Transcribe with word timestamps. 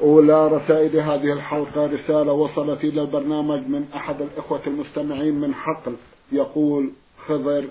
أولى 0.00 0.48
رسائل 0.48 0.96
هذه 1.00 1.32
الحلقة 1.32 1.86
رسالة 1.86 2.32
وصلت 2.32 2.84
إلى 2.84 3.00
البرنامج 3.02 3.68
من 3.68 3.84
أحد 3.94 4.22
الإخوة 4.22 4.60
المستمعين 4.66 5.34
من 5.34 5.54
حقل 5.54 5.94
يقول 6.32 6.90
خضر 7.26 7.64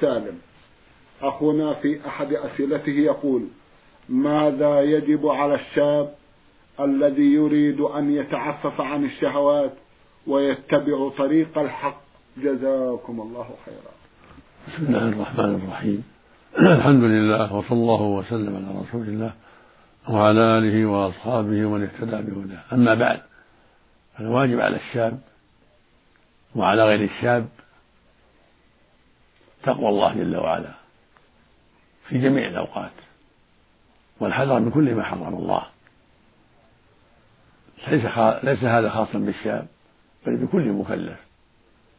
سالم. 0.00 0.38
أخونا 1.22 1.74
في 1.74 2.00
أحد 2.06 2.32
أسئلته 2.32 2.92
يقول 2.92 3.42
ماذا 4.08 4.80
يجب 4.80 5.26
على 5.26 5.54
الشاب 5.54 6.14
الذي 6.80 7.32
يريد 7.32 7.80
أن 7.80 8.14
يتعفف 8.14 8.80
عن 8.80 9.04
الشهوات 9.04 9.72
ويتبع 10.26 11.08
طريق 11.18 11.58
الحق؟ 11.58 12.00
جزاكم 12.36 13.20
الله 13.20 13.48
خيرا. 13.64 13.92
بسم 14.68 14.86
الله 14.86 15.08
الرحمن 15.08 15.54
الرحيم. 15.54 16.04
الحمد 16.76 17.04
لله 17.04 17.56
وصلى 17.56 17.78
الله 17.78 18.02
وسلم 18.02 18.56
على 18.56 18.80
رسول 18.80 19.08
الله. 19.08 19.32
وعلى 20.08 20.58
آله 20.58 20.86
وأصحابه 20.86 21.66
ومن 21.66 21.82
اهتدى 21.82 22.30
بهداه. 22.30 22.62
أما 22.72 22.94
بعد 22.94 23.20
فالواجب 24.16 24.60
على 24.60 24.76
الشاب 24.76 25.20
وعلى 26.54 26.84
غير 26.84 27.04
الشاب 27.04 27.48
تقوى 29.62 29.88
الله 29.88 30.14
جل 30.14 30.36
وعلا 30.36 30.70
في 32.08 32.18
جميع 32.18 32.48
الأوقات. 32.48 32.92
والحذر 34.20 34.60
من 34.60 34.70
كل 34.70 34.94
ما 34.94 35.02
حرم 35.02 35.34
الله. 35.34 35.62
ليس 37.88 38.18
ليس 38.44 38.64
هذا 38.64 38.88
خاصا 38.88 39.18
بالشاب 39.18 39.66
بل 40.26 40.36
بكل 40.36 40.72
مكلف 40.72 41.18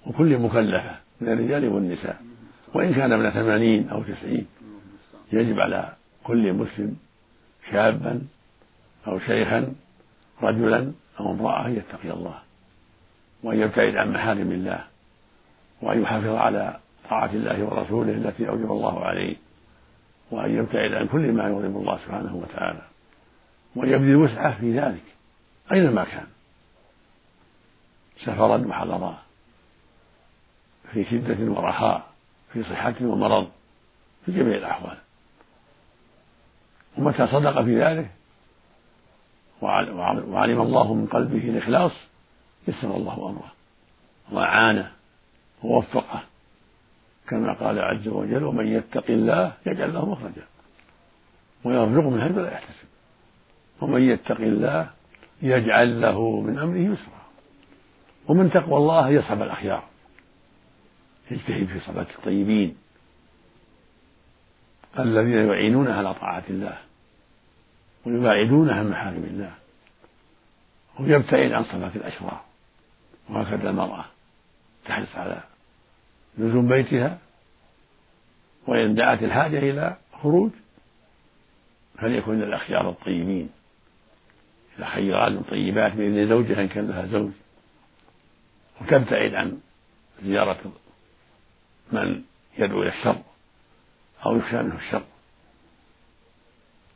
وكل 0.05 0.37
مكلفة 0.37 0.95
من 1.21 1.29
الرجال 1.29 1.67
والنساء. 1.67 2.21
وإن 2.73 2.93
كان 2.93 3.11
ابن 3.11 3.29
ثمانين 3.29 3.89
أو 3.89 4.03
تسعين 4.03 4.47
يجب 5.33 5.59
على 5.59 5.93
كل 6.23 6.53
مسلم 6.53 6.97
شابا 7.71 8.21
أو 9.07 9.19
شيخا 9.19 9.73
رجلا 10.41 10.91
أو 11.19 11.31
امرأة 11.31 11.65
أن 11.65 11.75
يتقي 11.75 12.11
الله 12.11 12.39
وأن 13.43 13.59
يبتعد 13.59 13.95
عن 13.95 14.11
محارم 14.11 14.51
الله 14.51 14.83
وأن 15.81 16.01
يحافظ 16.01 16.35
على 16.35 16.79
طاعة 17.09 17.29
الله 17.33 17.63
ورسوله 17.63 18.11
التي 18.11 18.49
أوجب 18.49 18.71
الله 18.71 19.05
عليه 19.05 19.35
وأن 20.31 20.55
يبتعد 20.55 20.93
عن 20.93 21.07
كل 21.07 21.31
ما 21.31 21.47
يغضب 21.47 21.77
الله 21.77 21.97
سبحانه 21.97 22.35
وتعالى 22.35 22.81
وأن 23.75 23.89
يبذل 23.89 24.15
وسعه 24.15 24.59
في 24.59 24.79
ذلك 24.79 25.03
أينما 25.71 26.03
كان 26.03 26.27
سفرا 28.25 28.67
وحضرا 28.67 29.17
في 30.93 31.03
شدة 31.03 31.51
ورخاء 31.51 32.09
في 32.53 32.63
صحة 32.63 32.95
ومرض 33.01 33.49
في 34.25 34.31
جميع 34.31 34.57
الأحوال. 34.57 34.97
ومتى 36.97 37.27
صدق 37.27 37.61
في 37.61 37.83
ذلك؟ 37.83 38.11
وعلم 39.61 40.61
الله 40.61 40.93
من 40.93 41.07
قلبه 41.07 41.49
الإخلاص 41.49 41.91
يسر 42.67 42.95
الله 42.95 43.13
أمره. 43.13 43.51
وأعانه 44.31 44.91
ووفقه 45.63 46.23
كما 47.27 47.53
قال 47.53 47.79
عز 47.79 48.07
وجل 48.07 48.43
ومن 48.43 48.67
يتق 48.67 49.05
الله 49.09 49.53
يجعل 49.65 49.93
له 49.93 50.09
مخرجا. 50.09 50.45
ويرزقه 51.63 52.09
من 52.09 52.21
حيث 52.21 52.37
لا 52.37 52.53
يحتسب. 52.53 52.87
ومن 53.81 54.01
يتق 54.01 54.41
الله 54.41 54.89
يجعل 55.41 56.01
له 56.01 56.41
من 56.41 56.59
أمره 56.59 56.77
يسرا. 56.77 57.19
ومن 58.27 58.51
تقوى 58.51 58.77
الله 58.77 59.09
يصحب 59.09 59.41
الأخيار. 59.41 59.83
يجتهد 61.31 61.65
في 61.65 61.79
صلاة 61.79 62.07
الطيبين. 62.17 62.77
الذين 64.99 65.47
يعينونه 65.47 65.93
على 65.93 66.13
طاعة 66.13 66.43
الله 66.49 66.77
ويباعدونه 68.05 68.73
عن 68.73 68.89
محارم 68.89 69.23
الله 69.23 69.51
ويبتعد 70.99 71.51
عن 71.51 71.63
صلاة 71.63 71.91
الأشرار 71.95 72.41
وهكذا 73.29 73.69
المرأة 73.69 74.05
تحرص 74.85 75.15
على 75.15 75.43
لزوم 76.37 76.67
بيتها 76.67 77.17
وإن 78.67 78.95
دعت 78.95 79.23
الحاجة 79.23 79.59
إلى 79.59 79.97
خروج 80.21 80.51
فليكن 81.97 82.39
للأخيار 82.39 82.89
الطيبين 82.89 83.49
إلى 84.77 84.85
خيرات 84.85 85.49
طيبات 85.49 85.93
بإذن 85.93 86.29
زوجها 86.29 86.61
إن 86.61 86.67
كان 86.67 86.87
لها 86.87 87.05
زوج 87.05 87.31
وتبتعد 88.81 89.33
عن 89.33 89.59
زيارة 90.23 90.71
من 91.91 92.21
يدعو 92.57 92.81
إلى 92.81 92.89
الشر 92.89 93.21
أو 94.25 94.37
يخشى 94.37 94.61
منه 94.63 94.75
الشر. 94.75 95.03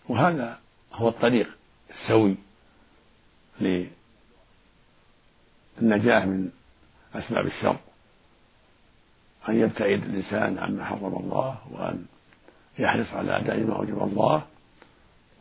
وهذا 0.09 0.59
هو 0.93 1.07
الطريق 1.09 1.47
السوي 1.89 2.35
للنجاة 5.81 6.25
من 6.25 6.49
أسباب 7.15 7.45
الشر. 7.45 7.77
أن 9.49 9.59
يبتعد 9.59 10.03
الإنسان 10.03 10.57
عما 10.57 10.85
حرم 10.85 11.15
الله 11.15 11.57
وأن 11.71 12.05
يحرص 12.79 13.13
على 13.13 13.37
أداء 13.37 13.59
ما 13.59 13.75
أوجب 13.75 14.03
الله 14.03 14.45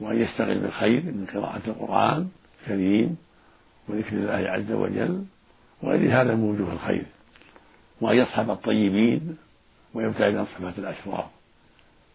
وأن 0.01 0.23
يشتغل 0.23 0.59
بالخير 0.59 1.03
من 1.03 1.27
قراءة 1.35 1.63
القرآن 1.67 2.31
الكريم 2.61 3.17
وذكر 3.89 4.17
الله 4.17 4.51
عز 4.51 4.73
وجل. 4.73 5.25
وغير 5.83 6.21
هذا 6.21 6.35
من 6.35 6.43
وجوه 6.51 6.73
الخير. 6.73 7.07
وأن 8.01 8.17
يصحب 8.17 8.51
الطيبين 8.51 9.37
ويبتعد 9.95 10.35
عن 10.37 10.47
صفات 10.47 10.79
الأشرار. 10.79 11.31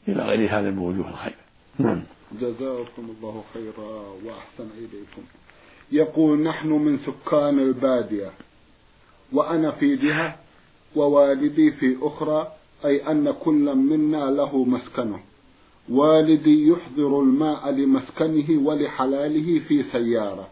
إلى 0.07 0.23
غير 0.23 0.59
هذا 0.59 0.69
من 0.72 0.78
وجوه 0.78 1.09
الخير. 1.09 1.35
نعم. 1.79 2.03
جزاكم 2.41 3.16
الله 3.18 3.44
خيرا 3.53 3.90
وأحسن 4.25 4.69
إليكم. 4.78 5.22
يقول 5.91 6.40
نحن 6.40 6.68
من 6.68 6.97
سكان 6.97 7.59
البادية 7.59 8.31
وأنا 9.34 9.72
في 9.72 9.96
جهة 9.96 10.35
ووالدي 10.96 11.72
في 11.72 11.97
أخرى 12.01 12.51
أي 12.85 13.12
أن 13.12 13.31
كل 13.31 13.75
منا 13.75 14.31
له 14.31 14.63
مسكنه. 14.66 15.19
والدي 15.90 16.67
يحضر 16.67 17.19
الماء 17.22 17.72
لمسكنه 17.72 18.67
ولحلاله 18.67 19.59
في 19.59 19.84
سيارة. 19.84 20.47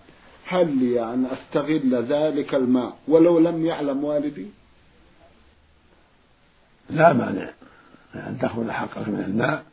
هل 0.48 0.78
لي 0.78 1.14
أن 1.14 1.26
أستغل 1.26 1.96
ذلك 1.96 2.56
الماء 2.56 2.98
ولو 3.08 3.40
لم 3.40 3.66
يعلم 3.66 4.04
والدي؟ 4.04 4.48
لا 6.90 7.14
مانع. 7.14 7.54
أن 8.18 8.38
تأخذ 8.42 8.72
حقك 8.72 9.08
من 9.08 9.20
الماء 9.20 9.64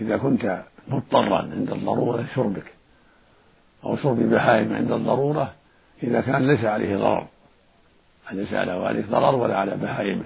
إذا 0.00 0.16
كنت 0.16 0.62
مضطرا 0.88 1.38
عند 1.38 1.70
الضرورة 1.70 2.22
لشربك 2.22 2.74
أو 3.84 3.96
شرب 3.96 4.16
بهائم 4.16 4.74
عند 4.74 4.92
الضرورة 4.92 5.54
إذا 6.02 6.20
كان 6.20 6.46
ليس 6.46 6.64
عليه 6.64 6.96
ضرر 6.96 7.26
ليس 8.32 8.52
على 8.52 8.72
والدك 8.72 9.08
ضرر 9.08 9.34
ولا 9.34 9.56
على 9.56 9.76
بهائمه 9.76 10.24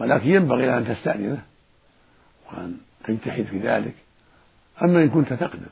ولكن 0.00 0.28
ينبغي 0.28 0.78
أن 0.78 0.88
تستأذنه 0.88 1.42
وأن 2.52 2.76
تجتهد 3.04 3.44
في 3.44 3.58
ذلك. 3.58 3.94
أما 4.82 5.02
إن 5.02 5.10
كنت 5.10 5.32
تقدر 5.32 5.66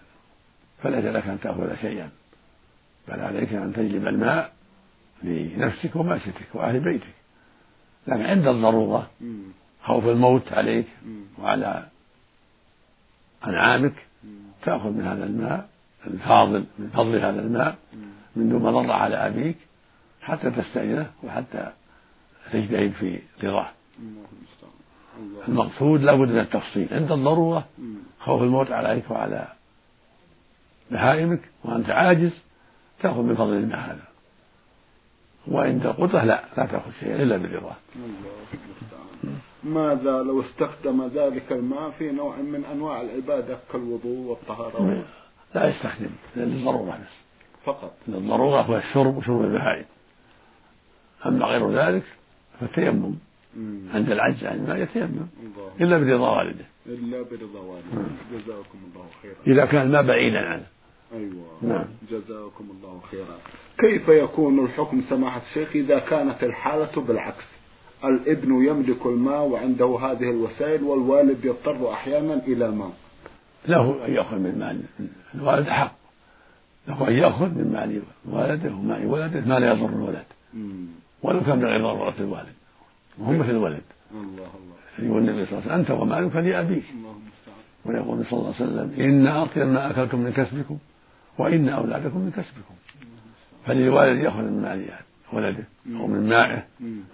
فليس 0.82 1.04
لك 1.04 1.26
أن 1.26 1.40
تأخذ 1.40 1.76
شيئا 1.76 2.10
بل 3.08 3.20
عليك 3.20 3.52
أن 3.52 3.72
تجلب 3.72 4.06
الماء 4.06 4.52
لنفسك 5.22 5.96
وماشيتك 5.96 6.54
وأهل 6.54 6.80
بيتك. 6.80 7.14
لكن 8.06 8.26
عند 8.26 8.46
الضرورة 8.46 9.10
خوف 9.84 10.06
الموت 10.06 10.52
عليك 10.52 10.86
وعلى 11.38 11.86
أنعامك. 13.46 13.94
تأخذ 14.62 14.90
من 14.90 15.06
هذا 15.06 15.24
الماء 15.24 15.68
الفاضل 16.06 16.64
من 16.78 16.90
فضل 16.94 17.16
هذا 17.16 17.40
الماء 17.40 17.78
من 18.36 18.48
دون 18.48 18.62
مضرة 18.62 18.92
على 18.92 19.16
أبيك 19.16 19.56
حتى 20.22 20.50
تستأذنه 20.50 21.10
وحتى 21.22 21.72
تجتهد 22.52 22.92
في 22.92 23.20
رضاه. 23.42 23.70
المقصود 25.48 26.02
لابد 26.02 26.28
من 26.28 26.38
التفصيل. 26.38 26.88
عند 26.92 27.12
الضرورة 27.12 27.64
خوف 28.20 28.42
الموت 28.42 28.72
عليك 28.72 29.10
وعلى 29.10 29.48
بهائمك 30.90 31.40
وأنت 31.64 31.90
عاجز 31.90 32.42
تأخذ 33.02 33.22
من 33.22 33.34
فضل 33.34 33.52
الماء 33.52 33.78
هذا. 33.78 34.04
وعند 35.48 35.86
القدرة 35.86 36.24
لا 36.24 36.44
لا 36.56 36.66
تأخذ 36.66 36.90
شيئا 37.00 37.22
إلا 37.22 37.36
برضاه 37.36 37.76
ماذا 39.64 40.22
لو 40.22 40.40
استخدم 40.40 41.06
ذلك 41.06 41.52
الماء 41.52 41.90
في 41.90 42.10
نوع 42.10 42.36
من 42.36 42.64
أنواع 42.64 43.00
العبادة 43.00 43.58
كالوضوء 43.72 44.18
والطهارة؟ 44.18 45.04
لا 45.54 45.68
يستخدم 45.68 46.10
للضرورة 46.36 46.90
بس 46.90 47.24
فقط. 47.64 47.92
للضرورة 48.08 48.60
هو 48.60 48.76
الشرب 48.76 49.16
وشرب 49.16 49.40
البهائم. 49.40 49.84
أما 51.26 51.46
غير 51.46 51.70
ذلك 51.70 52.04
فالتيمم 52.60 53.14
عند 53.94 54.10
العجز 54.10 54.44
عن 54.44 54.56
الماء 54.56 54.76
يتيمم. 54.76 55.26
إلا 55.80 55.98
برضا 55.98 56.30
والده. 56.30 56.64
إلا 56.86 57.22
برضا 57.22 57.60
والده. 57.60 58.08
جزاكم 58.32 58.78
الله 58.92 59.06
خيرا. 59.22 59.34
إذا 59.46 59.64
كان 59.64 59.86
الماء 59.86 60.02
بعيدا 60.02 60.38
عنه. 60.38 60.66
أيوة. 61.14 61.58
نعم. 61.62 61.86
جزاكم 62.10 62.68
الله 62.70 63.00
خيرا. 63.10 63.38
كيف 63.78 64.08
يكون 64.08 64.64
الحكم 64.64 65.02
سماحة 65.10 65.42
الشيخ 65.50 65.68
إذا 65.74 65.98
كانت 65.98 66.44
الحالة 66.44 67.02
بالعكس؟ 67.02 67.44
الابن 68.08 68.64
يملك 68.64 69.06
الماء 69.06 69.42
وعنده 69.42 69.98
هذه 70.00 70.30
الوسائل 70.30 70.82
والوالد 70.82 71.44
يضطر 71.44 71.92
أحيانا 71.92 72.34
إلى 72.34 72.66
الماء 72.66 72.92
له 73.68 74.06
أن 74.06 74.12
يأخذ 74.12 74.36
من 74.36 74.58
مال 74.58 74.80
الوالد 75.34 75.68
حق. 75.68 75.94
له 76.88 77.08
أن 77.08 77.12
يأخذ 77.12 77.48
من 77.48 77.72
مال 77.72 78.02
والده 78.24 78.74
ومال 78.74 79.06
ولده 79.06 79.40
ما 79.40 79.58
لا 79.58 79.72
يضر 79.72 79.88
الولد. 79.88 80.24
ولو 81.22 81.40
كان 81.40 81.60
بغير 81.60 81.82
ضرورة 81.82 82.14
الوالد. 82.20 82.54
وهم 83.18 83.38
مثل 83.38 83.50
الولد. 83.50 83.82
الله 84.12 84.30
الله. 84.32 85.08
يقول 85.08 85.28
النبي 85.28 85.46
صلى 85.46 85.58
الله 85.58 85.72
عليه 85.72 85.82
وسلم 85.82 85.94
أنت 85.94 86.02
ومالك 86.02 86.36
لأبيك. 86.36 86.84
ويقول 87.84 88.24
صلى 88.24 88.38
الله 88.38 88.54
عليه 88.60 88.64
وسلم 88.64 89.00
إن 89.00 89.26
أطيب 89.26 89.66
ما 89.66 89.90
أكلتم 89.90 90.18
من 90.18 90.32
كسبكم 90.32 90.78
وإن 91.38 91.68
أولادكم 91.68 92.18
من 92.18 92.30
كسبكم. 92.30 92.74
فللوالد 93.66 94.18
يأخذ 94.24 94.42
من 94.42 94.62
مال 94.62 94.86
ولده 95.32 95.64
أو 96.00 96.06
من 96.06 96.28
مائه 96.28 96.64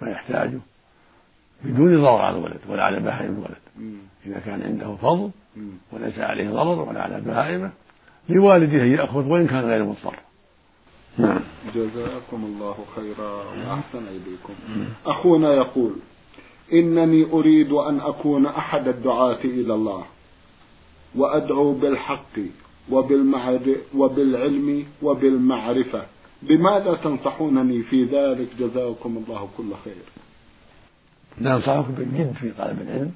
ما 0.01 0.09
يحتاجه. 0.11 0.59
بدون 1.63 2.01
ضرر 2.01 2.21
على 2.21 2.37
الولد 2.37 2.59
ولا 2.69 2.83
على 2.83 2.99
بهائم 2.99 3.31
الولد. 3.31 3.95
إذا 4.25 4.39
كان 4.39 4.61
عنده 4.61 4.95
فضل 4.95 5.29
وليس 5.91 6.19
عليه 6.19 6.49
ضرر 6.49 6.89
ولا 6.89 7.01
على 7.01 7.21
بهائمه 7.21 7.71
لوالده 8.29 8.83
يأخذ 8.83 9.27
وإن 9.27 9.47
كان 9.47 9.65
غير 9.65 9.83
مضطر. 9.83 10.15
نعم. 11.17 11.39
جزاكم 11.75 12.43
الله 12.45 12.75
خيرا 12.95 13.31
وأحسن 13.33 14.03
إليكم. 14.07 14.53
أخونا 15.05 15.53
يقول 15.53 15.91
إنني 16.73 17.31
أريد 17.33 17.71
أن 17.71 17.99
أكون 17.99 18.45
أحد 18.45 18.87
الدعاة 18.87 19.43
إلى 19.43 19.73
الله 19.73 20.03
وأدعو 21.15 21.73
بالحق 21.73 22.39
وبالعلم 23.95 24.85
وبالمعرفة. 25.03 26.05
بماذا 26.41 26.93
تنصحونني 26.93 27.83
في 27.83 28.03
ذلك؟ 28.03 28.47
جزاكم 28.59 29.23
الله 29.23 29.49
كل 29.57 29.73
خير. 29.83 30.20
ننصحك 31.37 31.85
بالجد 31.85 32.33
في 32.33 32.51
طلب 32.51 32.81
العلم 32.81 33.11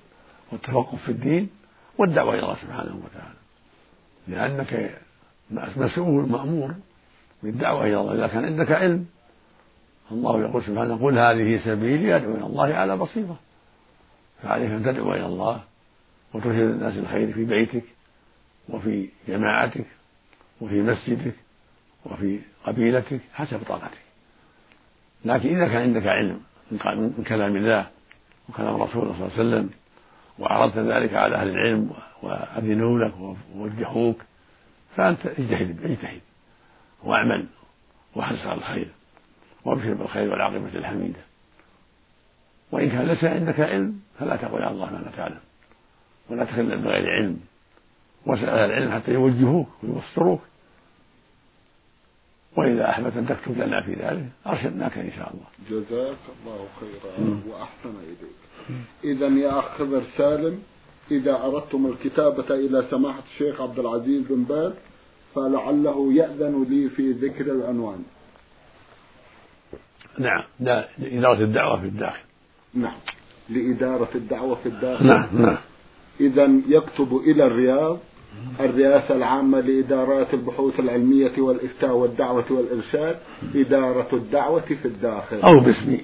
والتفقه 0.52 0.98
في 0.98 1.10
الدين 1.10 1.50
والدعوة 1.98 2.34
إلى 2.34 2.44
الله 2.44 2.56
سبحانه 2.56 3.02
وتعالى. 3.06 3.36
لأنك 4.28 5.00
مسؤول 5.78 6.30
مأمور 6.30 6.76
بالدعوة 7.44 7.84
إلى 7.84 8.02
الله. 8.02 8.14
إذا 8.14 8.28
كان 8.28 8.46
عندك 8.46 8.72
علم 8.72 9.06
الله 10.12 10.42
يقول 10.42 10.64
سبحانه 10.64 10.96
قل 11.04 11.20
هذه 11.20 11.60
سبيلي 11.66 12.16
أدعو 12.16 12.36
إلى 12.36 12.46
الله 12.46 12.74
على 12.74 12.98
بصيرة. 12.98 13.40
فعليك 14.44 14.72
أن 14.72 14.84
تدعو 14.84 15.14
إلى 15.14 15.26
الله 15.26 15.62
وترشد 16.34 16.60
الناس 16.60 16.98
الخير 16.98 17.34
في 17.34 17.46
بيتك 17.46 17.84
وفي 18.70 19.10
جماعتك 19.28 19.86
وفي 20.62 20.82
مسجدك 20.82 21.36
وفي 22.06 22.40
قبيلتك 22.66 23.20
حسب 23.34 23.64
طاقتك. 23.68 23.98
لكن 25.26 25.56
إذا 25.56 25.68
كان 25.68 25.82
عندك 25.82 26.08
علم 26.08 26.42
من 26.72 27.24
كلام 27.28 27.56
الله 27.56 27.88
وكلام 28.50 28.82
رسوله 28.82 29.14
صلى 29.14 29.28
الله 29.28 29.32
عليه 29.34 29.34
وسلم 29.34 29.70
وعرضت 30.40 30.78
ذلك 30.78 31.14
على 31.14 31.36
أهل 31.36 31.50
العلم 31.50 31.92
وأذنوا 32.22 33.00
لك 33.00 33.14
ووجهوك 33.56 34.22
فأنت 34.96 35.26
اجتهد 35.26 35.86
اجتهد 35.86 36.22
واعمل 37.04 37.46
واحرص 38.16 38.46
على 38.46 38.58
الخير 38.58 38.88
وابشر 39.66 39.94
بالخير 39.94 40.32
والعاقبة 40.32 40.70
الحميدة 40.76 41.20
وإن 42.72 42.90
كان 42.90 43.08
ليس 43.08 43.24
عندك 43.24 43.60
علم 43.60 44.00
فلا 44.20 44.36
تقل 44.36 44.62
على 44.62 44.72
الله 44.72 44.92
ما 44.92 44.98
لا 44.98 45.12
تعلم 45.18 45.40
ولا 46.30 46.46
تخل 46.46 46.78
بغير 46.78 47.10
علم. 47.10 47.40
واسأل 48.26 48.50
العلم 48.50 48.92
حتى 48.92 49.12
يوجهوك 49.12 49.70
ويبصروك. 49.84 50.42
وإذا 52.58 52.90
أحببت 52.90 53.18
أن 53.18 53.28
تكتب 53.28 53.58
لنا 53.58 53.82
في 53.82 53.94
ذلك 53.94 54.26
أرشدناك 54.48 54.98
إن 54.98 55.12
شاء 55.18 55.34
الله. 55.34 55.48
جزاك 55.70 56.18
الله 56.42 56.68
خيرا 56.80 57.42
وأحسن 57.48 57.94
إليك. 58.04 58.36
إذا 59.04 59.28
يا 59.28 59.60
أخ 59.60 59.78
خضر 59.78 60.04
سالم 60.18 60.60
إذا 61.12 61.44
أردتم 61.44 61.86
الكتابة 61.86 62.56
إلى 62.56 62.86
سماحة 62.92 63.24
الشيخ 63.34 63.62
عبد 63.62 63.80
العزيز 63.80 64.24
بن 64.30 64.44
باز 64.44 64.74
فلعله 65.36 66.14
يأذن 66.14 66.66
لي 66.70 66.90
في 66.90 67.12
ذكر 67.12 67.52
العنوان. 67.52 68.04
نعم. 70.18 70.44
لإدارة 71.00 71.44
الدعوة 71.44 71.82
في 71.82 71.88
الداخل. 71.88 72.24
نعم. 72.74 72.98
لإدارة 73.50 74.10
الدعوة 74.16 74.56
في 74.56 74.66
الداخل. 74.66 75.08
نعم 75.08 75.42
نعم. 75.42 75.58
إذا 76.20 76.62
يكتب 76.68 77.18
إلى 77.18 77.46
الرياض 77.46 78.00
الرئاسة 78.60 79.16
العامة 79.16 79.60
لإدارات 79.60 80.34
البحوث 80.34 80.80
العلمية 80.80 81.32
والإفتاء 81.38 81.92
والدعوة 81.96 82.46
والإرشاد 82.50 83.18
إدارة 83.56 84.16
الدعوة 84.16 84.62
في 84.82 84.86
الداخل. 84.86 85.42
أو 85.42 85.60
باسمي. 85.60 86.02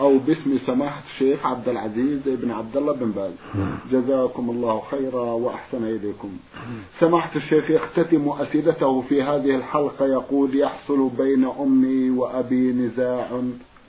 أو 0.00 0.18
باسم 0.18 0.58
سماحة 0.66 1.02
الشيخ 1.14 1.46
عبد 1.46 1.68
العزيز 1.68 2.20
بن 2.26 2.50
عبد 2.50 2.76
الله 2.76 2.92
بن 2.92 3.10
باز. 3.10 3.32
جزاكم 3.92 4.50
الله 4.50 4.82
خيرا 4.90 5.22
وأحسن 5.22 5.84
إليكم. 5.84 6.30
سماحة 7.00 7.36
الشيخ 7.36 7.70
يختتم 7.70 8.28
أسئلته 8.28 9.00
في 9.00 9.22
هذه 9.22 9.56
الحلقة 9.56 10.06
يقول 10.06 10.58
يحصل 10.58 11.10
بين 11.18 11.44
أمي 11.60 12.10
وأبي 12.10 12.72
نزاع 12.72 13.28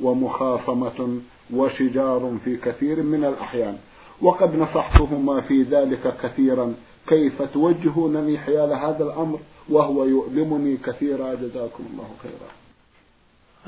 ومخاصمة 0.01 1.19
وشجار 1.53 2.37
في 2.45 2.57
كثير 2.57 3.03
من 3.03 3.25
الأحيان 3.25 3.77
وقد 4.21 4.55
نصحتهما 4.55 5.41
في 5.41 5.63
ذلك 5.63 6.13
كثيرا. 6.23 6.73
كيف 7.07 7.41
توجهونني 7.41 8.39
حيال 8.39 8.73
هذا 8.73 9.03
الأمر 9.03 9.39
وهو 9.69 10.05
يؤلمني 10.05 10.77
كثيرا. 10.77 11.33
جزاكم 11.33 11.83
الله 11.91 12.09
خيرا. 12.23 12.51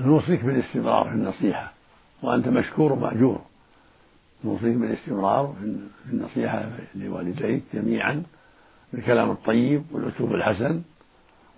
نوصيك 0.08 0.46
بالاستمرار 0.46 1.04
في 1.04 1.16
النصيحة. 1.16 1.74
وأنت 2.24 2.48
مشكور 2.48 2.94
ومأجور. 2.94 3.42
نوصيك 4.46 4.76
بالاستمرار 4.76 5.56
في 6.06 6.14
النصيحة 6.14 6.70
لوالديك 6.96 7.64
جميعا 7.74 8.24
بالكلام 8.94 9.32
الطيب 9.32 9.84
والأسلوب 9.92 10.34
الحسن 10.34 10.82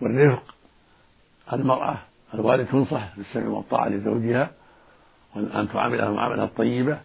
والرفق. 0.02 0.56
المرأة 1.54 1.98
الوالد 2.34 2.68
تنصح 2.68 3.18
بالسمع 3.18 3.48
والطاعة 3.48 3.90
لزوجها 3.90 4.52
وأن 5.36 5.70
تعاملها 5.74 6.10
المعاملة 6.10 6.44
الطيبة 6.44 7.00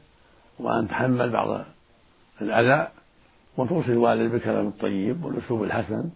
وأن 0.58 0.88
تحمل 0.88 1.30
بعض 1.30 1.64
الأذى 2.40 2.88
وتوصي 3.60 3.92
الوالد 3.92 4.32
بالكلام 4.32 4.66
الطيب 4.66 5.24
والأسلوب 5.24 5.62
الحسن 5.62 6.10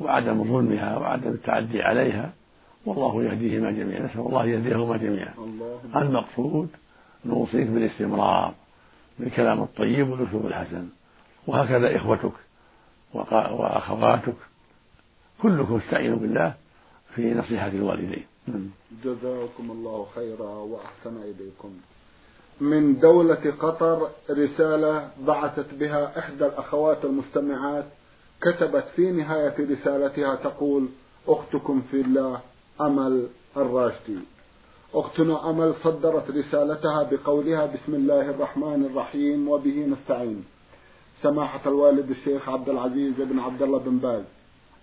وعدم 0.00 0.44
ظلمها 0.44 0.98
وعدم 0.98 1.28
التعدي 1.28 1.82
عليها 1.82 2.32
والله 2.86 3.24
يهديهما 3.24 3.70
جميعا. 3.70 4.00
نسأل 4.00 4.20
الله 4.20 4.46
يهديهما 4.46 4.96
جميعا. 4.96 5.34
المقصود 5.96 6.68
نوصيك 7.24 7.66
بالاستمرار 7.66 8.54
بالكلام 9.18 9.62
الطيب 9.62 10.10
والأسلوب 10.10 10.46
الحسن. 10.46 10.88
وهكذا 11.46 11.96
إخوتك 11.96 12.32
وأخواتك 13.14 14.34
كلكم 15.42 15.76
استعينوا 15.76 16.18
بالله 16.18 16.54
في 17.14 17.34
نصيحة 17.34 17.68
الوالدين. 17.68 18.26
جزاكم 19.04 19.70
الله 19.70 20.06
خيرا 20.14 20.50
وأحسن 20.50 21.16
إليكم. 21.16 21.72
من 22.60 22.98
دولة 22.98 23.54
قطر 23.60 24.08
رسالة 24.30 25.10
بعثت 25.26 25.74
بها 25.74 26.18
إحدى 26.18 26.46
الأخوات 26.46 27.04
المستمعات 27.04 27.84
كتبت 28.42 28.84
في 28.96 29.10
نهاية 29.12 29.54
رسالتها 29.70 30.34
تقول 30.34 30.88
أختكم 31.28 31.82
في 31.90 32.00
الله 32.00 32.40
أمل 32.80 33.26
الراشدي 33.56 34.18
أختنا 34.94 35.50
أمل 35.50 35.74
صدرت 35.84 36.30
رسالتها 36.30 37.02
بقولها 37.02 37.66
بسم 37.66 37.94
الله 37.94 38.30
الرحمن 38.30 38.88
الرحيم 38.90 39.48
وبه 39.48 39.86
نستعين. 39.86 40.44
سماحة 41.22 41.68
الوالد 41.68 42.10
الشيخ 42.10 42.48
عبد 42.48 42.68
العزيز 42.68 43.14
بن 43.18 43.38
عبد 43.38 43.62
الله 43.62 43.78
بن 43.78 43.98
باز. 43.98 44.22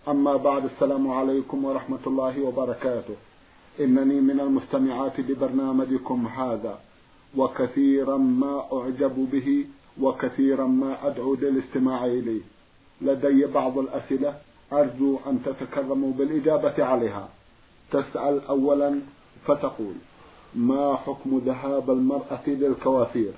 أما 0.08 0.36
بعد 0.36 0.66
السلام 0.66 1.12
عليكم 1.12 1.66
ورحمة 1.66 2.00
الله 2.08 2.42
وبركاته. 2.42 3.16
إنني 3.80 4.22
من 4.22 4.40
المستمعات 4.40 5.20
لبرنامجكم 5.20 6.28
هذا. 6.28 6.80
وكثيرا 7.38 8.18
ما 8.18 8.64
أعجب 8.74 9.30
به 9.32 9.66
وكثيرا 10.02 10.68
ما 10.68 11.08
أدعو 11.08 11.36
للاستماع 11.36 12.06
إليه. 12.06 12.42
لدي 13.02 13.46
بعض 13.46 13.78
الأسئلة 13.78 14.38
أرجو 14.74 15.20
أن 15.28 15.44
تتكرموا 15.46 16.14
بالإجابة 16.14 16.86
عليها. 16.86 17.30
تسأل 17.92 18.42
أولا 18.50 19.00
فتقول 19.46 19.94
ما 20.56 20.96
حكم 20.96 21.42
ذهاب 21.46 21.90
المرأة 21.90 22.48
للكوافير؟ 22.48 23.32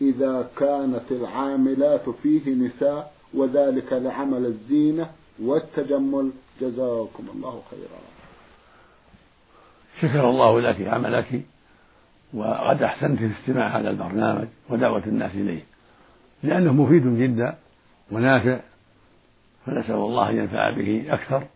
إذا 0.00 0.50
كانت 0.56 1.04
العاملات 1.10 2.10
فيه 2.22 2.54
نساء 2.54 3.12
وذلك 3.34 3.92
لعمل 3.92 4.46
الزينة 4.46 5.10
والتجمل. 5.42 6.30
جزاكم 6.60 7.24
الله 7.34 7.62
خيرا. 7.70 8.00
شكر 10.00 10.30
الله 10.30 10.60
لك 10.60 10.88
عملك 10.88 11.42
وقد 12.36 12.82
أحسنت 12.82 13.18
في 13.18 13.30
استماع 13.40 13.68
هذا 13.68 13.90
البرنامج 13.90 14.46
ودعوة 14.68 15.02
الناس 15.06 15.34
إليه. 15.34 15.62
لأنه 16.42 16.72
مفيد 16.72 17.18
جدا 17.18 17.54
ونافع 18.12 18.60
فنسأل 19.66 19.94
الله 19.94 20.30
أن 20.30 20.36
ينفع 20.36 20.70
به 20.70 21.04
أكثر 21.08 21.46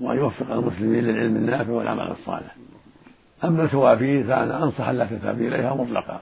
وأن 0.00 0.16
يوفق 0.16 0.52
المسلمين 0.52 1.04
للعلم 1.04 1.36
النافع 1.36 1.72
والعمل 1.72 2.10
الصالح. 2.10 2.56
أما 3.44 3.62
الكوافير 3.62 4.24
فأنا 4.24 4.64
أنصح 4.64 4.88
أن 4.88 4.98
لا 4.98 5.06
تذهبي 5.06 5.48
إليها 5.48 5.74
مطلقا 5.74 6.20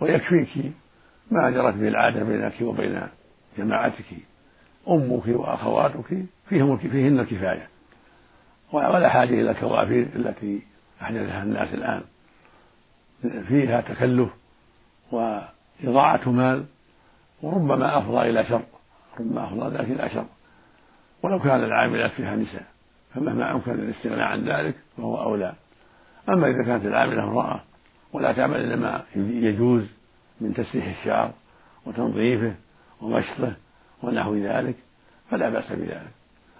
ويكفيك 0.00 0.72
ما 1.30 1.50
جرت 1.50 1.74
به 1.74 1.88
العادة 1.88 2.24
بينك 2.24 2.54
وبين 2.60 3.02
جماعتك 3.58 4.04
أمك 4.88 5.26
وأخواتك 5.26 6.24
فيهم 6.48 6.76
فيهن 6.76 7.20
الكفاية. 7.20 7.68
ولا 8.72 9.08
حاجة 9.08 9.34
إلى 9.34 9.50
الكوافير 9.50 10.08
التي 10.16 10.62
أحدثها 11.02 11.42
الناس 11.42 11.74
الآن. 11.74 12.02
فيها 13.22 13.80
تكلف 13.80 14.28
وإضاعة 15.12 16.30
مال 16.30 16.64
وربما 17.42 17.98
أفضى 17.98 18.30
إلى 18.30 18.44
شر 18.44 18.62
ربما 19.20 19.44
أفضى 19.44 19.76
ذلك 19.76 20.00
إلى 20.00 20.10
شر. 20.10 20.26
ولو 21.22 21.38
كان 21.38 21.64
العاملات 21.64 22.10
فيها 22.10 22.36
نساء 22.36 22.66
فمهما 23.14 23.54
أمكن 23.54 23.72
الاستغناء 23.72 24.26
عن 24.26 24.48
ذلك 24.48 24.74
فهو 24.96 25.22
أولى. 25.22 25.54
أما 26.28 26.46
إذا 26.46 26.64
كانت 26.64 26.86
العاملة 26.86 27.24
امرأة 27.24 27.60
ولا 28.12 28.32
تعمل 28.32 28.56
إلا 28.56 28.76
ما 28.76 29.02
يجوز 29.16 29.86
من 30.40 30.54
تسريح 30.54 30.98
الشعر 30.98 31.32
وتنظيفه 31.86 32.54
ومشطه 33.00 33.56
ونحو 34.02 34.34
ذلك 34.34 34.76
فلا 35.30 35.48
بأس 35.48 35.72
بذلك. 35.72 36.10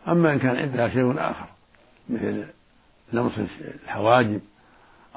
أما 0.09 0.33
إن 0.33 0.39
كان 0.39 0.57
عندها 0.57 0.89
شيء 0.89 1.15
آخر 1.19 1.47
مثل 2.09 2.45
لمس 3.13 3.41
الحواجب 3.85 4.41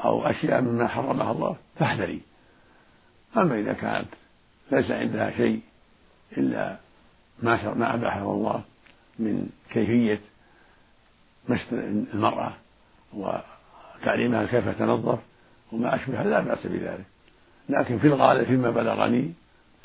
أو 0.06 0.26
أشياء 0.26 0.62
مما 0.62 0.88
حرمها 0.88 1.32
الله 1.32 1.56
فاحذري. 1.80 2.22
أما 3.38 3.60
إذا 3.60 3.74
كانت 3.74 4.08
ليس 4.72 4.92
عندها 4.92 5.32
شيء 5.32 5.62
إلا 6.38 6.78
ما 7.44 7.74
ما 7.74 7.94
أباحه 7.94 8.22
الله 8.22 8.62
من 9.20 9.50
كيفية 9.70 10.22
مس 11.50 11.74
المرأة 11.74 12.54
وتعليمها 13.14 14.46
كيف 14.46 14.70
تنظف 14.70 15.20
وما 15.72 15.96
أشبه 15.96 16.24
لا 16.24 16.40
بأس 16.40 16.68
بذلك. 16.68 17.06
لكن 17.70 18.00
في 18.00 18.08
الغالب 18.08 18.48
فيما 18.48 18.72
بلغني 18.72 19.34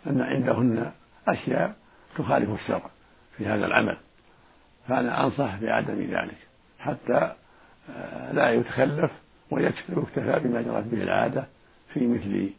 أن 0.07 0.21
عندهن 0.21 0.93
أشياء 1.29 1.77
تخالف 2.19 2.51
الشرع 2.51 2.91
في 3.37 3.47
هذا 3.47 3.67
العمل. 3.67 3.97
فأنا 4.89 5.25
أنصح 5.25 5.57
بعدم 5.57 6.01
ذلك 6.01 6.39
حتى 6.79 7.35
آه، 7.91 8.33
لا 8.33 8.51
يتخلف 8.51 9.11
ويكفي 9.55 9.95
ويكتفى 9.97 10.41
بما 10.45 10.63
جرت 10.63 10.85
به 10.85 11.03
العادة 11.03 11.47
في 11.95 12.07
مثل 12.07 12.51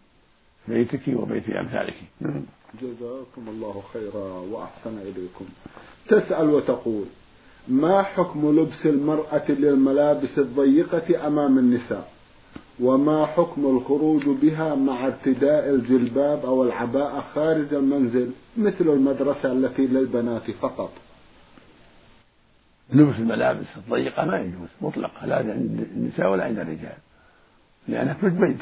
بيتك 0.68 1.02
وبيت 1.08 1.50
أمثالك. 1.50 1.96
نعم. 2.22 2.44
جزاكم 2.82 3.48
الله 3.48 3.84
خيرا 3.94 4.28
وأحسن 4.52 4.98
إليكم. 4.98 5.46
تسأل 6.08 6.50
وتقول 6.50 7.06
ما 7.68 8.02
حكم 8.04 8.60
لبس 8.60 8.86
المرأة 8.86 9.52
للملابس 9.52 10.40
الضيقة 10.40 11.28
أمام 11.28 11.60
النساء؟ 11.60 12.12
وما 12.80 13.26
حكم 13.26 13.66
الخروج 13.78 14.24
بها 14.42 14.76
مع 14.76 15.06
ارتداء 15.08 15.70
الجلباب 15.70 16.46
أو 16.46 16.64
العباءة 16.64 17.26
خارج 17.36 17.74
المنزل 17.74 18.32
مثل 18.58 18.90
المدرسة 18.90 19.52
التي 19.52 19.88
للبنات 19.88 20.52
فقط؟ 20.52 20.92
لبس 22.90 23.16
الملابس 23.16 23.66
الضيقة 23.78 24.26
ما 24.26 24.38
يجوز 24.38 24.70
مطلقة 24.82 25.26
لا 25.26 25.36
عند 25.36 25.88
النساء 25.96 26.32
ولا 26.32 26.44
عند 26.44 26.60
الرجال. 26.60 26.98
لأنها 27.88 28.14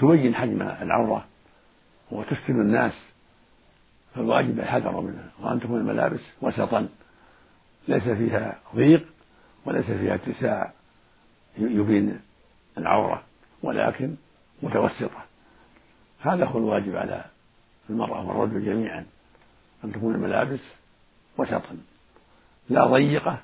تبين 0.01 0.35
حجم 0.35 0.61
العورة 0.61 1.25
وتفتن 2.11 2.61
الناس. 2.61 2.93
فالواجب 4.15 4.59
الحذر 4.59 5.01
منها 5.01 5.29
وأن 5.39 5.59
تكون 5.59 5.79
الملابس 5.79 6.21
وسطا. 6.41 6.87
ليس 7.87 8.03
فيها 8.03 8.59
ضيق 8.75 9.05
وليس 9.65 9.85
فيها 9.85 10.15
اتساع 10.15 10.73
يبين 11.57 12.19
العورة 12.77 13.23
ولكن 13.63 14.15
متوسطة. 14.63 15.23
هذا 16.21 16.45
هو 16.45 16.57
الواجب 16.57 16.95
على 16.95 17.25
المرأة 17.89 18.27
والرجل 18.27 18.65
جميعا 18.65 19.05
أن 19.83 19.91
تكون 19.91 20.15
الملابس 20.15 20.61
وسطا. 21.37 21.77
لا 22.69 22.85
ضيقة 22.85 23.39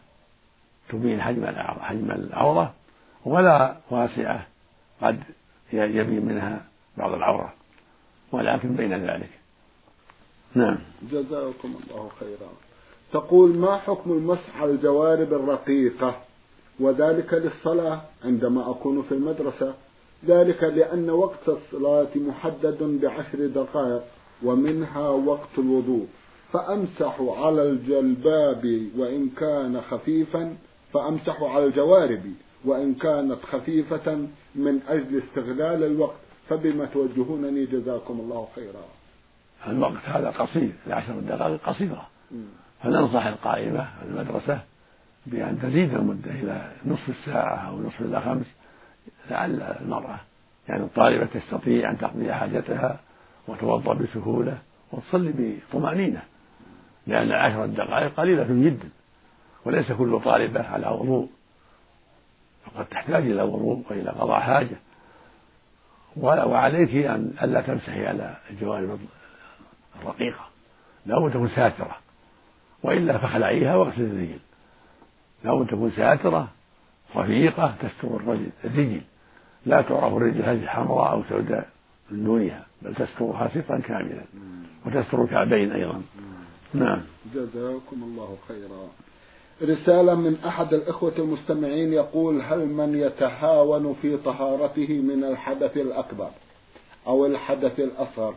تبين 0.90 1.22
حجم 1.22 1.46
حجم 1.80 2.12
العورة 2.12 2.74
ولا 3.26 3.78
واسعة 3.92 4.48
قد 5.02 5.24
يبين 5.74 6.26
منها 6.26 6.66
بعض 6.98 7.14
العورة 7.14 7.54
ولكن 8.32 8.76
بين 8.76 8.94
ذلك. 8.94 9.30
نعم. 10.56 10.78
جزاكم 11.12 11.76
الله 11.84 12.10
خيرا. 12.20 12.50
تقول 13.14 13.58
ما 13.58 13.78
حكم 13.78 14.12
المسح 14.12 14.62
على 14.62 14.72
الجوارب 14.72 15.34
الرقيقة؟ 15.34 16.16
وذلك 16.80 17.34
للصلاة 17.34 18.02
عندما 18.26 18.72
أكون 18.72 19.02
في 19.02 19.12
المدرسة. 19.12 19.74
ذلك 20.26 20.64
لأن 20.64 21.10
وقت 21.10 21.50
الصلاة 21.50 22.10
محدد 22.16 22.84
بعشر 23.02 23.48
دقائق 23.48 24.04
ومنها 24.44 25.10
وقت 25.10 25.60
الوضوء. 25.60 26.08
فأمسح 26.54 27.22
على 27.22 27.64
الجلباب 27.64 28.90
وإن 28.98 29.30
كان 29.30 29.82
خفيفا 29.82 30.56
فأمسح 30.94 31.42
على 31.42 31.66
الجوارب 31.66 32.22
وإن 32.66 32.94
كانت 32.94 33.38
خفيفة 33.52 34.28
من 34.56 34.80
أجل 34.88 35.18
استغلال 35.18 35.84
الوقت 35.84 36.20
فبما 36.50 36.86
توجهونني 36.86 37.66
جزاكم 37.66 38.20
الله 38.20 38.48
خيرا. 38.56 38.84
الوقت 39.68 40.06
هذا 40.06 40.30
قصير 40.30 40.72
العشر 40.88 41.20
دقائق 41.20 41.60
قصيرة. 41.70 42.08
فننصح 42.84 43.26
القائمة 43.26 43.88
المدرسة 44.06 44.60
بأن 45.26 45.60
تزيد 45.62 45.94
المدة 45.94 46.32
إلى 46.32 46.72
نصف 46.86 47.10
الساعة 47.10 47.70
أو 47.70 47.82
نصف 47.82 48.02
إلى 48.02 48.22
خمس 48.22 48.46
لعل 49.32 49.62
المرأة 49.62 50.20
يعني 50.70 50.84
الطالبة 50.84 51.26
تستطيع 51.26 51.92
أن 51.92 51.98
تقضي 51.98 52.34
حاجتها 52.34 53.00
وتوضأ 53.48 53.94
بسهولة 53.94 54.58
وتصلي 54.92 55.34
بطمأنينة 55.72 56.22
لأن 57.08 57.32
عشر 57.32 57.66
دقائق 57.66 58.14
قليلة 58.16 58.44
جدا. 58.50 58.90
وليس 59.66 59.92
كل 59.92 60.20
طالبة 60.26 60.68
على 60.68 60.88
وضوء 60.88 61.30
فقد 62.66 62.86
تحتاج 62.86 63.24
إلى 63.24 63.42
وضوء 63.42 63.84
وإلى 63.90 64.10
قضاء 64.10 64.40
حاجة. 64.40 64.78
وعليك 66.18 66.96
أن 67.06 67.34
ألا 67.44 67.62
تمسحي 67.62 68.08
على 68.08 68.38
الجوانب 68.50 69.00
الرقيقة. 70.02 70.50
لابد 71.06 71.32
تكون 71.32 71.50
ساترة. 71.50 71.98
وإلا 72.84 73.18
فخلعيها 73.18 73.76
واغسلي 73.76 74.06
الرجل. 74.06 74.40
لابد 75.44 75.68
تكون 75.68 75.92
ساترة 75.92 76.48
رفيقة 77.16 77.76
تستر 77.82 78.16
الرجل 78.16 78.50
الرجل. 78.66 79.02
لا 79.66 79.82
تعرف 79.82 80.14
الرجل 80.14 80.42
هذه 80.42 80.68
حمراء 80.68 81.12
أو 81.12 81.24
سوداء 81.24 81.70
من 82.12 82.24
دونها 82.24 82.66
بل 82.82 82.96
تسترها 82.96 83.48
سترا 83.48 83.80
كاملا. 83.80 84.24
وتستر 84.86 85.24
الكعبين 85.24 85.72
أيضا. 85.72 86.02
نعم. 86.74 87.02
جزاكم 87.34 88.04
الله 88.04 88.38
خيرا. 88.48 88.90
رسالة 89.62 90.16
من 90.16 90.38
أحد 90.48 90.74
الإخوة 90.74 91.14
المستمعين 91.18 91.94
يقول 91.94 92.42
هل 92.42 92.66
من 92.68 92.96
يتهاون 92.96 93.96
في 94.02 94.18
طهارته 94.18 94.94
من 94.94 95.24
الحدث 95.24 95.78
الأكبر 95.78 96.30
أو 97.08 97.26
الحدث 97.26 97.80
الأصغر؟ 97.80 98.36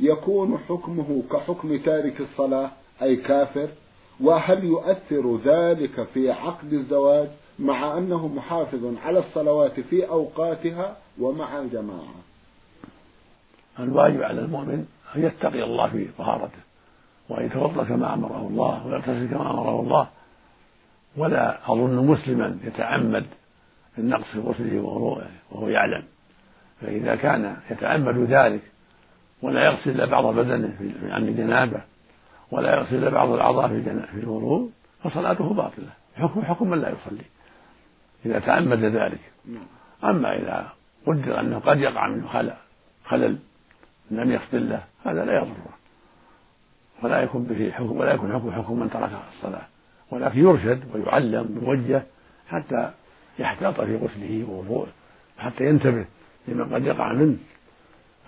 يكون 0.00 0.58
حكمه 0.68 1.22
كحكم 1.32 1.78
تارك 1.78 2.20
الصلاة 2.20 2.70
أي 3.02 3.16
كافر؟ 3.16 3.68
وهل 4.20 4.64
يؤثر 4.64 5.36
ذلك 5.44 6.06
في 6.14 6.30
عقد 6.30 6.72
الزواج 6.72 7.28
مع 7.58 7.98
أنه 7.98 8.28
محافظ 8.28 8.96
على 9.04 9.18
الصلوات 9.18 9.80
في 9.80 10.08
أوقاتها 10.08 10.96
ومع 11.20 11.58
الجماعة؟ 11.58 12.14
الواجب 13.78 14.22
على 14.22 14.40
المؤمن 14.40 14.86
أن 15.16 15.22
يتقي 15.24 15.62
الله 15.62 15.88
في 15.88 16.08
طهارته 16.18 16.58
وأن 17.28 17.46
يتوضأ 17.46 17.84
كما 17.84 18.14
أمره 18.14 18.48
الله 18.50 18.86
ويغتسل 18.86 19.28
كما 19.30 19.50
أمره 19.50 19.80
الله 19.80 20.08
ولا 21.16 21.72
أظن 21.72 22.06
مسلما 22.06 22.58
يتعمد 22.64 23.26
النقص 23.98 24.24
في 24.24 24.38
غسله 24.38 24.80
ووضوءه 24.80 25.28
وهو 25.50 25.68
يعلم. 25.68 26.02
فإذا 26.80 27.16
كان 27.16 27.56
يتعمد 27.70 28.18
ذلك 28.18 28.62
ولا 29.42 29.64
يغسل 29.64 29.90
إلا 29.90 30.04
بعض 30.04 30.34
بدنه 30.34 30.76
عن 31.02 31.36
جنابه 31.36 31.80
ولا 32.50 32.74
يغسل 32.74 32.96
إلا 32.96 33.10
بعض 33.10 33.28
الأعضاء 33.28 33.68
في 33.68 33.82
في 34.12 34.20
الوضوء 34.20 34.70
فصلاته 35.02 35.54
باطلة. 35.54 35.90
حكم 36.16 36.42
حكم 36.42 36.70
من 36.70 36.80
لا 36.80 36.88
يصلي 36.88 37.24
إذا 38.26 38.38
تعمد 38.38 38.84
ذلك. 38.84 39.20
أما 40.04 40.36
إذا 40.36 40.68
قدر 41.06 41.40
أنه 41.40 41.58
قد 41.58 41.78
يقع 41.78 42.08
منه 42.08 42.28
خلل 42.28 42.54
خلل 43.04 43.38
لم 44.10 44.32
يفضل 44.32 44.68
له 44.70 44.84
هذا 45.04 45.24
لا 45.24 45.36
يضره. 45.36 45.74
ولا 47.02 47.22
يكون 47.22 47.44
به 47.44 47.70
حكم 47.70 47.96
ولا 47.96 48.14
يكون 48.14 48.32
حكم 48.32 48.52
حكم 48.52 48.78
من 48.78 48.90
ترك 48.90 49.10
الصلاة. 49.36 49.66
ولكن 50.10 50.40
يرشد 50.40 50.80
ويعلم 50.94 51.58
ويوجه 51.62 52.02
حتى 52.48 52.90
يحتاط 53.38 53.80
في 53.80 53.96
غسله 53.96 54.46
ووضوءه 54.48 54.88
حتى 55.38 55.64
ينتبه 55.64 56.04
لما 56.48 56.74
قد 56.74 56.86
يقع 56.86 57.12
منه. 57.12 57.36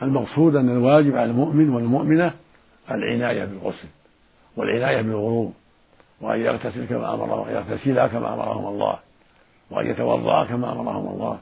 المقصود 0.03 0.57
أن 0.57 0.69
الواجب 0.69 1.17
على 1.17 1.31
المؤمن 1.31 1.71
والمؤمنة 1.71 2.33
العناية 2.91 3.45
بالغسل 3.45 3.89
والعناية 4.57 5.03
بالغروب 5.03 5.55
وأن 6.21 6.41
يغتسل 6.41 6.87
كما 6.87 7.15
أمره 7.15 7.51
يغتسلا 7.51 8.07
كما 8.07 8.35
أمرهم 8.35 8.67
الله 8.67 8.99
وأن 9.71 9.87
يتوضأ 9.87 10.45
كما 10.45 10.73
أمرهم 10.73 11.09
الله. 11.09 11.39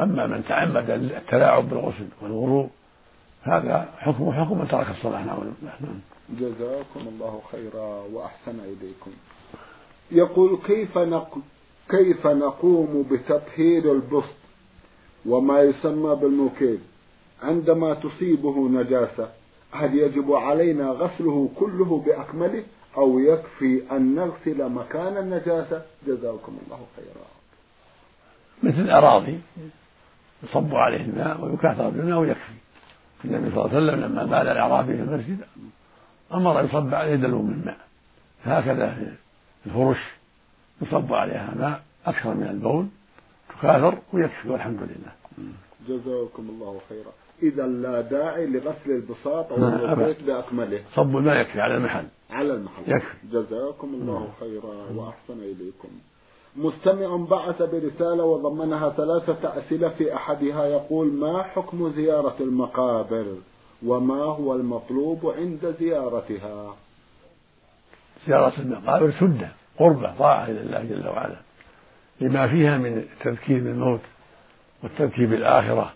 أما 0.00 0.26
من 0.26 0.44
تعمد 0.48 0.90
التلاعب 0.90 1.68
بالغسل 1.68 2.08
والغروب 2.22 2.70
هذا 3.48 3.88
حكمه 3.98 4.32
حكم 4.32 4.58
من 4.58 4.68
ترك 4.68 4.90
الصلاة. 4.90 5.24
نعم. 5.24 6.00
جزاكم 6.30 7.00
الله 7.08 7.40
خيرا 7.52 8.02
وأحسن 8.12 8.60
إليكم. 8.60 9.10
يقول 10.10 10.58
كيف 10.66 10.98
نق... 10.98 11.38
كيف 11.90 12.26
نقوم 12.26 13.06
بتطهير 13.10 13.92
البسط؟ 13.92 14.36
وما 15.26 15.60
يسمى 15.60 16.16
بالموكيل 16.16 16.78
عندما 17.42 17.94
تصيبه 17.94 18.68
نجاسة 18.68 19.28
هل 19.72 19.94
يجب 19.94 20.32
علينا 20.32 20.90
غسله 20.90 21.50
كله 21.58 22.02
بأكمله؟ 22.06 22.64
أو 22.96 23.18
يكفي 23.18 23.82
أن 23.92 24.14
نغسل 24.14 24.68
مكان 24.68 25.16
النجاسة؟ 25.16 25.82
جزاكم 26.06 26.58
الله 26.66 26.80
خيرا. 26.96 27.26
مثل 28.62 28.80
الأراضي 28.80 29.40
يصب 30.42 30.74
عليه 30.74 31.00
الماء 31.00 31.44
ويكاثر 31.44 31.90
بالماء 31.90 32.18
ويكفي. 32.18 32.52
النبي 33.24 33.50
صلى 33.50 33.64
الله 33.64 33.76
عليه 33.76 33.86
وسلم 33.86 34.04
لما 34.04 34.24
بال 34.24 34.48
الأعرابي 34.48 34.96
في 34.96 35.02
المسجد 35.02 35.38
أمر 36.34 36.64
يصب 36.64 36.94
عليه 36.94 37.16
دلو 37.16 37.42
من 37.42 37.62
ماء. 37.64 37.78
هكذا 38.44 38.94
في 38.94 39.10
الفرش 39.66 39.98
يصب 40.82 41.12
عليها 41.12 41.54
ماء 41.56 41.82
أكثر 42.06 42.34
من 42.34 42.46
البول 42.46 42.86
تكاثر 43.48 43.98
ويكفي 44.12 44.48
والحمد 44.48 44.78
لله. 44.82 45.12
جزاكم 45.88 46.48
الله 46.48 46.80
خيرا. 46.88 47.12
إذا 47.42 47.66
لا 47.66 48.00
داعي 48.00 48.46
لغسل 48.46 48.90
البساط 48.90 49.52
أو 49.52 49.68
البيت 49.92 50.22
بأكمله. 50.22 50.80
صب 50.94 51.16
الماء 51.16 51.36
يكفي 51.40 51.60
على 51.60 51.76
المحل. 51.76 52.06
على 52.30 52.52
المحل. 52.54 52.82
يكفي. 52.86 53.16
جزاكم 53.32 53.88
الله 53.94 54.28
خيرا 54.40 54.74
وأحسن 54.94 55.38
إليكم. 55.38 55.88
مستمع 56.56 57.16
بعث 57.16 57.62
برسالة 57.62 58.24
وضمنها 58.24 58.90
ثلاثة 58.90 59.58
أسئلة 59.58 59.88
في 59.88 60.14
أحدها 60.14 60.66
يقول 60.66 61.12
ما 61.12 61.42
حكم 61.42 61.92
زيارة 61.92 62.36
المقابر؟ 62.40 63.26
وما 63.86 64.24
هو 64.24 64.54
المطلوب 64.54 65.26
عند 65.26 65.74
زيارتها؟ 65.78 66.74
زيارة 68.26 68.60
المقابر 68.60 69.10
سنة 69.10 69.52
قربة 69.78 70.16
طاعة 70.18 70.44
إلى 70.44 70.60
الله 70.60 70.84
جل 70.84 71.08
وعلا 71.08 71.36
لما 72.20 72.48
فيها 72.48 72.78
من 72.78 72.98
التذكير 72.98 73.64
بالموت 73.64 74.00
والتذكير 74.82 75.30
بالآخرة 75.30 75.92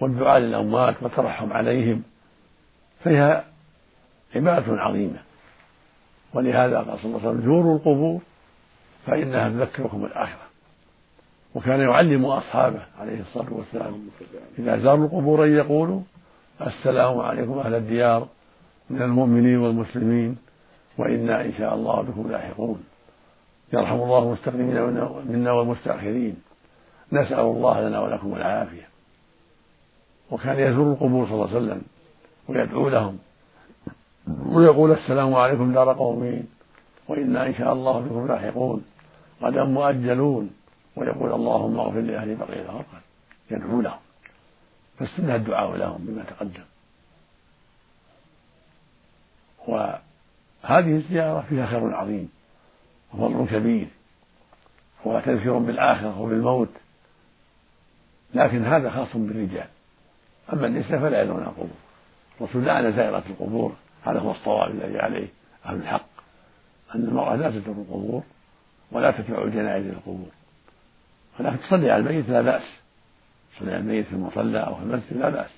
والدعاء 0.00 0.38
للأموات 0.38 1.02
والترحم 1.02 1.52
عليهم 1.52 2.02
فيها 3.04 3.44
عبادة 4.34 4.72
عظيمة. 4.72 5.18
ولهذا 6.34 6.76
قال 6.76 6.98
صلى 6.98 7.04
الله 7.04 7.20
عليه 7.20 7.28
وسلم 7.28 7.42
زوروا 7.44 7.76
القبور 7.76 8.20
فإنها 9.06 9.48
تذكركم 9.48 10.04
الآخرة 10.04 10.42
وكان 11.54 11.80
يعلم 11.80 12.24
أصحابه 12.24 12.82
عليه 13.00 13.20
الصلاة 13.20 13.52
والسلام. 13.52 14.08
إذا 14.58 14.78
زاروا 14.78 15.04
القبور 15.04 15.44
أن 15.44 15.54
يقولوا 15.54 16.00
السلام 16.66 17.18
عليكم 17.18 17.58
أهل 17.58 17.74
الديار 17.74 18.28
من 18.90 19.02
المؤمنين 19.02 19.58
والمسلمين 19.58 20.36
وإنا 20.98 21.44
إن 21.44 21.52
شاء 21.58 21.74
الله 21.74 22.02
بكم 22.02 22.30
لاحقون. 22.30 22.84
يرحم 23.72 23.94
الله 23.94 24.18
المستقدمين 24.18 24.82
منا 25.28 25.52
والمستأخرين. 25.52 26.36
نسأل 27.12 27.40
الله 27.40 27.80
لنا 27.88 28.00
ولكم 28.00 28.34
العافية. 28.34 28.88
وكان 30.30 30.58
يزور 30.58 30.92
القبور 30.92 31.26
صلى 31.26 31.34
الله 31.34 31.48
عليه 31.48 31.56
وسلم 31.56 31.82
ويدعو 32.48 32.88
لهم. 32.88 33.18
ويقول 34.46 34.92
السلام 34.92 35.34
عليكم 35.34 35.72
دار 35.72 35.92
قومين. 35.92 36.46
وإنا 37.08 37.46
إن 37.46 37.54
شاء 37.54 37.72
الله 37.72 38.00
بكم 38.00 38.26
لاحقون. 38.26 38.84
غدا 39.42 39.64
مؤجلون 39.64 40.50
ويقول 40.96 41.32
اللهم 41.32 41.78
اغفر 41.78 42.00
لأهل 42.00 42.34
بقية 42.36 42.62
الأرض 42.62 42.84
يدعو 43.50 43.80
لهم. 43.80 44.00
فالسنة 44.98 45.34
الدعاء 45.34 45.76
لهم 45.76 46.04
بما 46.06 46.24
تقدم. 46.24 46.64
وهذه 49.68 50.96
الزيارة 50.96 51.46
فيها 51.48 51.66
خير 51.66 51.94
عظيم 51.94 52.28
وفضل 53.14 53.46
كبير 53.46 53.86
وتذكير 55.04 55.58
بالآخرة 55.58 56.20
وبالموت. 56.20 56.68
لكن 58.34 58.64
هذا 58.64 58.90
خاص 58.90 59.16
بالرجال. 59.16 59.68
أما 60.52 60.66
النساء 60.66 61.00
فلا 61.00 61.22
يدعون 61.22 61.42
القبور 61.42 61.76
الرسول 62.40 62.64
لعن 62.64 62.92
زائرة 62.92 63.22
القبور. 63.30 63.72
هذا 64.04 64.18
هو 64.18 64.30
الصواب 64.30 64.70
الذي 64.70 64.98
عليه 64.98 65.28
أهل 65.66 65.76
الحق. 65.76 66.06
أن 66.94 67.00
المرأة 67.00 67.36
لا 67.36 67.50
تزور 67.50 67.74
القبور. 67.74 68.22
ولا 68.92 69.10
تتبع 69.10 69.44
الجنائز 69.44 69.86
إلى 69.86 69.92
القبور 69.92 70.30
ولكن 71.40 71.58
تصلي 71.58 71.90
على 71.90 72.00
الميت 72.00 72.28
لا 72.28 72.40
بأس. 72.40 72.62
تصلي 73.56 73.70
على 73.70 73.80
الميت 73.80 74.06
في 74.06 74.12
المصلى 74.12 74.60
أو 74.60 74.74
في 74.74 74.82
المسجد 74.82 75.16
لا 75.16 75.28
بأس. 75.28 75.50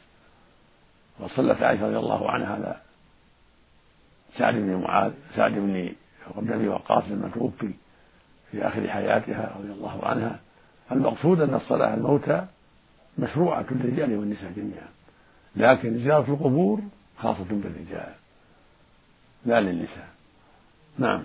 وصلت 1.21 1.63
عائشة 1.63 1.87
رضي 1.87 1.97
الله 1.97 2.31
عنها 2.31 2.55
على 2.55 2.77
سعد 4.39 4.55
بن 4.55 4.75
معاذ 4.75 5.13
سعد 5.37 5.53
بن 5.53 5.95
أبي 6.37 6.69
وقاص 6.69 7.05
لما 7.11 7.29
توفي 7.35 7.71
في 8.51 8.67
آخر 8.67 8.89
حياتها 8.89 9.55
رضي 9.59 9.73
الله 9.73 10.05
عنها. 10.05 10.41
المقصود 10.93 11.41
أن 11.41 11.55
الصلاة 11.55 11.87
على 11.87 11.95
الموتى 11.95 12.47
مشروعة 13.19 13.67
للرجال 13.71 14.17
والنساء 14.17 14.53
جميعا. 14.57 14.89
لكن 15.57 15.99
زيارة 15.99 16.31
القبور 16.33 16.81
خاصة 17.19 17.45
بالرجال 17.51 18.13
لا 19.47 19.61
للنساء. 19.61 20.09
نعم. 20.99 21.25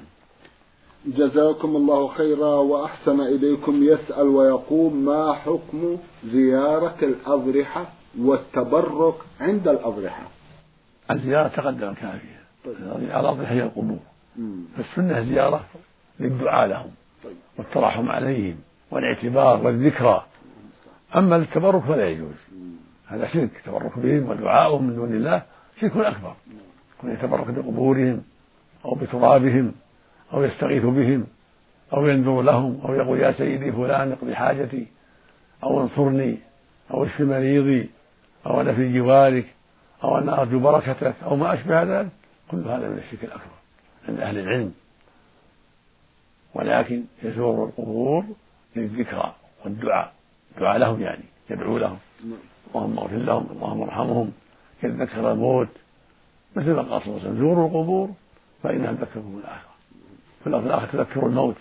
جزاكم 1.06 1.76
الله 1.76 2.08
خيرا 2.08 2.56
وأحسن 2.56 3.22
إليكم. 3.22 3.84
يسأل 3.84 4.28
ويقول 4.28 4.94
ما 4.94 5.34
حكم 5.34 5.98
زيارة 6.26 6.98
الأضرحة 7.02 7.86
والتبرك 8.20 9.16
عند 9.40 9.68
الأضرحة؟ 9.68 10.24
الزيارة 11.12 11.48
تقدم 11.48 11.94
كافية 11.94 12.40
طيب. 12.66 12.76
الأضرحة 13.02 13.52
هي 13.52 13.64
القبور 13.64 14.00
فالسنة 14.78 15.22
زيارة 15.22 15.66
للدعاء 16.20 16.68
لهم 16.68 16.92
طيب. 17.24 17.34
والترحم 17.58 18.10
عليهم 18.10 18.56
والاعتبار 18.92 19.66
والذكرى. 19.66 20.26
أما 21.16 21.36
التبرك 21.36 21.84
فلا 21.84 22.10
يجوز. 22.10 22.36
هذا 23.08 23.28
شرك. 23.28 23.50
التبرك 23.60 24.00
بهم 24.00 24.30
ودعاؤهم 24.30 24.84
من 24.84 24.96
دون 24.96 25.14
الله 25.14 25.44
شرك 25.82 25.98
أكبر. 25.98 26.34
كون 27.02 27.12
يتبرك 27.12 27.48
بقبورهم 27.48 28.24
أو 28.86 28.96
بترابهم 28.96 29.72
أو 30.34 30.44
يستغيث 30.44 30.84
بهم 30.84 31.28
أو 31.94 32.08
ينذر 32.08 32.42
لهم 32.42 32.82
أو 32.86 32.94
يقول 32.94 33.20
يا 33.20 33.32
سيدي 33.32 33.72
فلان 33.72 34.12
اقضي 34.12 34.36
حاجتي 34.36 34.88
أو 35.64 35.82
انصرني 35.82 36.38
أو 36.92 37.06
اشف 37.06 37.22
مريضي 37.22 37.90
أو 38.46 38.62
أنا 38.62 38.74
في 38.74 38.94
جوارك 38.94 39.46
أو 40.04 40.18
أنا 40.18 40.42
أرجو 40.42 40.60
بركتك 40.60 41.16
أو 41.24 41.36
ما 41.36 41.54
أشبه 41.54 41.84
ذلك. 41.84 42.10
كل 42.52 42.58
هذا 42.58 42.90
من 42.90 42.98
الشرك 42.98 43.24
الأكبر 43.24 43.60
عند 44.08 44.20
أهل 44.20 44.38
العلم. 44.38 44.74
ولكن 46.54 47.04
يزور 47.24 47.66
القبور 47.66 48.26
للذكرى 48.76 49.36
والدعاء. 49.66 50.14
دعاء 50.60 50.78
لهم 50.78 51.02
يعني 51.02 51.24
يدعو 51.50 51.78
لهم. 51.78 51.98
اللهم 52.76 53.00
اغفر 53.00 53.16
لهم 53.16 53.48
اللهم 53.52 53.82
ارحمهم. 53.82 54.32
يتذكر 54.84 55.32
الموت 55.32 55.68
مثل 56.56 56.72
ما 56.72 56.82
قال 56.82 57.02
صلى 57.02 57.08
الله 57.08 57.20
عليه 57.20 57.30
وسلم 57.30 57.38
زوروا 57.38 57.68
القبور 57.68 58.10
فإنها 58.64 58.92
تذكركم 58.92 59.42
الآخرة. 59.44 59.69
في 60.44 60.48
الأرض 60.48 60.66
الآخرة 60.66 61.04
تذكر 61.04 61.26
الموت. 61.26 61.56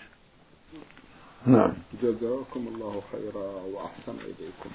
نعم. 1.45 1.73
جزاكم 2.03 2.67
الله 2.67 3.01
خيرا 3.11 3.45
وأحسن 3.73 4.13
إليكم. 4.25 4.69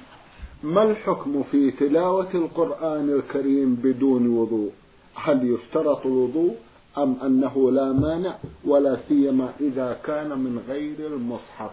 ما 0.63 0.83
الحكم 0.83 1.43
في 1.43 1.71
تلاوة 1.71 2.35
القرآن 2.35 3.11
الكريم 3.11 3.75
بدون 3.75 4.29
وضوء؟ 4.29 4.73
هل 5.15 5.55
يشترط 5.55 6.07
الوضوء 6.07 6.57
أم 6.99 7.17
أنه 7.23 7.71
لا 7.73 7.93
مانع 7.93 8.39
ولا 8.65 8.99
سيما 9.09 9.53
إذا 9.61 10.01
كان 10.05 10.39
من 10.39 10.65
غير 10.69 11.07
المصحف؟ 11.07 11.71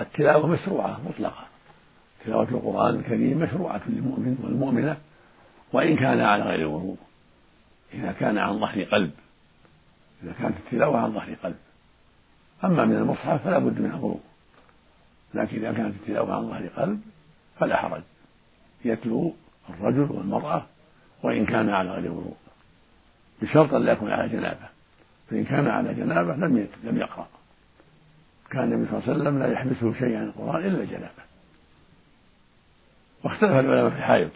التلاوة 0.00 0.46
مشروعة 0.46 1.00
مطلقة. 1.08 1.44
تلاوة 2.24 2.48
القرآن 2.48 2.94
الكريم 2.94 3.38
مشروعة 3.38 3.82
للمؤمن 3.86 4.38
والمؤمنة 4.44 4.96
وإن 5.72 5.96
كان 5.96 6.20
على 6.20 6.44
غير 6.44 6.68
وضوء. 6.68 6.96
إذا 7.94 8.12
كان 8.12 8.38
عن 8.38 8.58
ظهر 8.60 8.82
قلب. 8.82 9.10
إذا 10.22 10.32
كانت 10.32 10.56
التلاوة 10.56 10.98
عن 11.00 11.12
ظهر 11.12 11.34
قلب. 11.42 11.56
أما 12.64 12.84
من 12.84 12.96
المصحف 12.96 13.44
فلا 13.44 13.58
بد 13.58 13.80
من 13.80 13.90
الوضوء 13.90 14.20
لكن 15.34 15.56
إذا 15.56 15.72
كانت 15.72 15.94
التلاوة 15.94 16.34
عن 16.34 16.48
ظهر 16.48 16.66
قلب 16.66 17.00
فلا 17.58 17.76
حرج. 17.76 18.02
يتلو 18.84 19.34
الرجل 19.70 20.12
والمرأة 20.12 20.66
وإن 21.22 21.46
كان 21.46 21.70
على 21.70 21.90
غير 21.90 22.12
وضوء 22.12 22.36
بشرط 23.42 23.74
أن 23.74 23.82
لا 23.82 23.92
يكون 23.92 24.10
على 24.10 24.28
جنابة. 24.28 24.68
فإن 25.30 25.44
كان 25.44 25.68
على 25.68 25.94
جنابة 25.94 26.34
لم 26.34 26.68
لم 26.84 26.96
يقرأ. 26.96 27.28
كان 28.50 28.72
النبي 28.72 28.90
صلى 28.90 28.98
الله 28.98 29.10
عليه 29.10 29.20
وسلم 29.20 29.38
لا 29.38 29.52
يحبسه 29.52 29.92
شيء 29.98 30.16
عن 30.16 30.24
القرآن 30.24 30.66
إلا 30.66 30.84
جنابة 30.84 31.24
واختلف 33.24 33.50
العلماء 33.50 33.90
في 33.90 33.96
الحائض. 33.96 34.30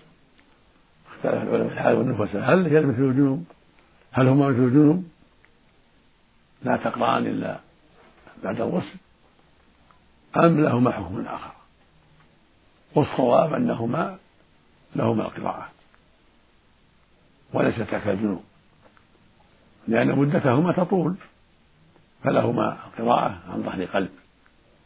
اختلف 1.13 1.43
العلماء 1.43 1.69
في 1.69 1.75
الحائض 1.75 1.99
والنفساء 1.99 2.43
هل 2.43 2.67
هي 2.67 2.81
مثل 2.81 3.03
الجنوب؟ 3.03 3.45
هل 4.13 4.29
هما 4.29 4.49
مثل 4.49 4.59
الجنوب؟ 4.59 5.09
لا 6.63 6.77
تقرأان 6.77 7.27
إلا 7.27 7.61
بعد 8.45 8.61
الغسل 8.61 8.99
أم 10.37 10.61
لهما 10.61 10.91
حكم 10.91 11.27
آخر؟ 11.27 11.53
والصواب 12.95 13.55
أنهما 13.55 14.19
لهما 14.97 15.23
القراءة 15.23 15.69
وليستا 17.53 17.99
كالجنوب 17.99 18.43
لأن 19.89 20.19
مدتهما 20.19 20.73
تطول 20.73 21.17
فلهما 22.25 22.79
القراءة 22.87 23.41
عن 23.49 23.63
ظهر 23.63 23.85
قلب 23.85 24.11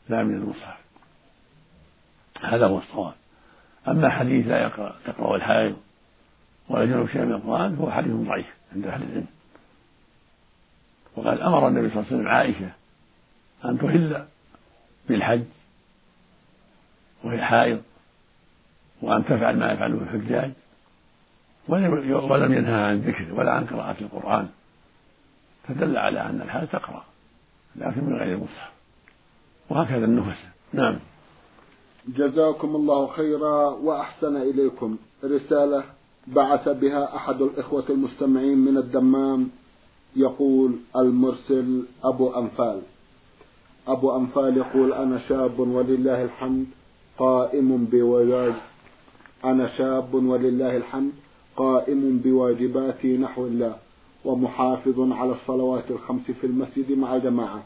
لا 0.08 0.22
من 0.22 0.34
المصحف. 0.34 0.76
هذا 2.42 2.66
هو 2.66 2.78
الصواب. 2.78 3.14
أما 3.88 4.10
حديث 4.10 4.46
لا 4.46 4.62
يقرأ 4.62 4.96
تقرأ 5.04 5.36
الحائض 5.36 5.76
ولا 6.68 6.84
جنوب 6.84 7.08
شيء 7.08 7.24
من 7.24 7.32
القرآن 7.32 7.76
فهو 7.76 7.90
حديث 7.90 8.12
ضعيف 8.12 8.46
عند 8.74 8.86
أهل 8.86 9.02
العلم. 9.02 9.26
وقد 11.16 11.38
أمر 11.38 11.68
النبي 11.68 11.88
صلى 11.90 12.00
الله 12.00 12.06
عليه 12.06 12.16
وسلم 12.16 12.28
عائشة 12.28 12.70
أن 13.64 13.78
تهل 13.78 14.26
بالحج 15.08 15.44
وهي 17.24 17.42
حائض 17.42 17.82
وأن 19.02 19.24
تفعل 19.24 19.58
ما 19.58 19.72
يفعله 19.72 20.02
الحجاج 20.02 20.50
ولم 21.68 22.52
ينهى 22.52 22.74
عن 22.74 22.94
الذكر 22.94 23.34
ولا 23.34 23.52
عن 23.52 23.66
قراءة 23.66 23.96
القرآن 24.00 24.48
فدل 25.68 25.96
على 25.96 26.20
أن 26.20 26.40
الحال 26.40 26.68
تقرأ 26.68 27.04
لكن 27.76 28.04
من 28.04 28.16
غير 28.16 28.34
المصحف 28.34 28.72
وهكذا 29.70 30.04
النفس. 30.04 30.38
نعم. 30.72 30.98
جزاكم 32.08 32.76
الله 32.76 33.06
خيرا 33.06 33.70
وأحسن 33.70 34.36
إليكم. 34.36 34.96
رسالة 35.24 35.84
بعث 36.26 36.68
بها 36.68 37.16
أحد 37.16 37.42
الإخوة 37.42 37.84
المستمعين 37.90 38.58
من 38.58 38.76
الدمام 38.76 39.50
يقول 40.16 40.72
المرسل 40.96 41.82
أبو 42.04 42.30
أنفال. 42.30 42.80
أبو 43.88 44.16
أنفال 44.16 44.56
يقول 44.56 44.92
أنا 44.92 45.18
شاب 45.28 45.58
ولله 45.60 46.24
الحمد 46.24 46.66
قائم 47.18 47.84
بواجب. 47.92 48.54
أنا 49.44 49.68
شاب 49.78 50.14
ولله 50.14 50.76
الحمد 50.76 51.12
قائم 51.56 52.20
بواجباتي 52.24 53.16
نحو 53.16 53.46
الله 53.46 53.76
ومحافظ 54.24 55.12
على 55.12 55.32
الصلوات 55.32 55.90
الخمس 55.90 56.30
في 56.40 56.46
المسجد 56.46 56.92
مع 56.92 57.16
جماعة. 57.18 57.62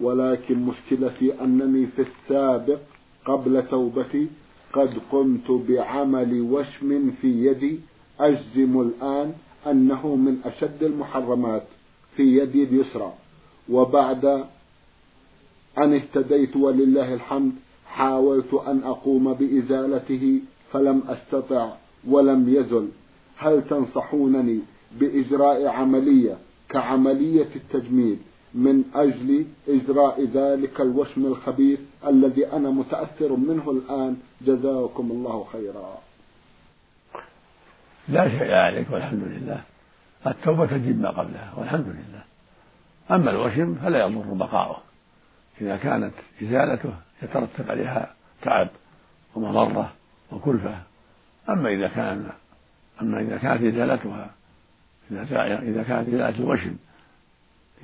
ولكن 0.00 0.58
مشكلتي 0.58 1.44
أنني 1.44 1.86
في 1.86 2.02
السابق 2.02 2.78
قبل 3.24 3.68
توبتي 3.68 4.28
قد 4.72 4.94
قمت 5.12 5.50
بعمل 5.50 6.40
وشم 6.40 7.10
في 7.10 7.46
يدي 7.46 7.80
أجزم 8.20 8.80
الآن 8.80 9.32
أنه 9.66 10.16
من 10.16 10.40
أشد 10.44 10.82
المحرمات. 10.82 11.62
في 12.18 12.38
يدي 12.38 12.62
اليسرى. 12.64 13.12
وبعد 13.70 14.24
أن 15.78 15.94
اهتديت 15.94 16.56
ولله 16.56 17.14
الحمد 17.14 17.52
حاولت 17.86 18.54
أن 18.54 18.82
أقوم 18.84 19.32
بإزالته 19.32 20.40
فلم 20.72 21.02
أستطع 21.08 21.72
ولم 22.08 22.48
يزل. 22.48 22.88
هل 23.36 23.62
تنصحونني 23.70 24.60
بإجراء 25.00 25.66
عملية 25.66 26.36
كعملية 26.68 27.48
التجميل 27.56 28.18
من 28.54 28.84
أجل 28.94 29.46
إجراء 29.68 30.24
ذلك 30.34 30.80
الوشم 30.80 31.26
الخبيث 31.26 31.80
الذي 32.06 32.46
أنا 32.46 32.70
متأثر 32.70 33.36
منه 33.36 33.70
الآن؟ 33.70 34.16
جزاكم 34.46 35.10
الله 35.10 35.46
خيرا. 35.52 35.98
لا 38.08 38.28
شيء 38.28 38.52
عليك 38.52 38.86
والحمد 38.90 39.22
لله. 39.22 39.60
التوبة 40.26 40.66
تجيب 40.66 41.00
ما 41.00 41.10
قبلها 41.10 41.52
والحمد 41.56 41.86
لله. 41.86 42.22
أما 43.10 43.30
الوشم 43.30 43.74
فلا 43.74 43.98
يضر 44.06 44.34
بقاؤه. 44.34 44.82
إذا 45.60 45.76
كانت 45.76 46.14
إزالته 46.42 46.94
يترتب 47.22 47.70
عليها 47.70 48.14
تعب 48.42 48.68
ومضرة 49.34 49.92
وكلفة. 50.32 50.82
أما 51.48 51.68
إذا 51.68 51.88
كان 51.88 52.30
أما 53.02 53.20
إذا 53.20 53.38
كانت 53.38 53.62
إزالتها 53.62 54.30
إذا 55.10 55.82
كانت 55.88 56.08
إزالة 56.08 56.38
الوشم 56.38 56.76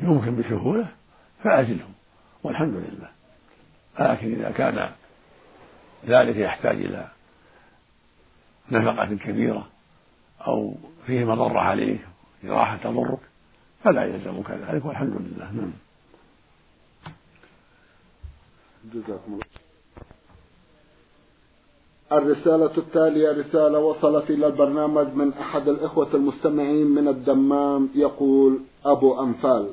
يمكن 0.01 0.37
بسهولة 0.37 0.87
فأزله 1.45 1.89
والحمد 2.43 2.75
لله. 2.75 3.09
لكن 4.01 4.35
إذا 4.35 4.51
كان 4.51 4.91
ذلك 6.07 6.37
يحتاج 6.37 6.77
إلى 6.77 7.09
نفقة 8.71 9.15
كبيرة 9.15 9.69
أو 10.47 10.75
فيه 11.07 11.25
مضرة 11.25 11.61
عليك 11.61 12.01
جراحة 12.45 12.77
تضرك 12.77 13.19
فلا 13.85 14.05
يلزمك 14.05 14.51
ذلك 14.51 14.85
والحمد 14.85 15.17
لله. 15.21 15.53
نعم. 15.53 15.73
جزاكم 18.95 19.33
الله. 19.33 19.65
الرسالة 22.13 22.79
التالية 22.79 23.31
رسالة 23.31 23.79
وصلت 23.79 24.31
إلى 24.31 24.47
البرنامج 24.47 25.15
من 25.15 25.33
أحد 25.33 25.69
الإخوة 25.69 26.15
المستمعين 26.15 26.87
من 26.87 27.09
الدمام 27.09 27.89
يقول 27.95 28.61
أبو 28.85 29.21
أنفال. 29.23 29.71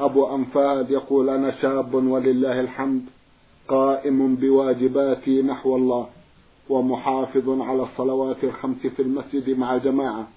أبو 0.00 0.34
أنفال 0.36 0.90
يقول 0.90 1.28
أنا 1.28 1.60
شاب 1.62 1.94
ولله 1.94 2.60
الحمد 2.60 3.02
قائم 3.68 4.36
بواجباتي 4.36 5.42
نحو 5.42 5.76
الله 5.76 6.08
ومحافظ 6.68 7.60
على 7.60 7.82
الصلوات 7.82 8.44
الخمس 8.44 8.86
في 8.86 9.02
المسجد 9.02 9.58
مع 9.58 9.76
جماعة. 9.76 10.28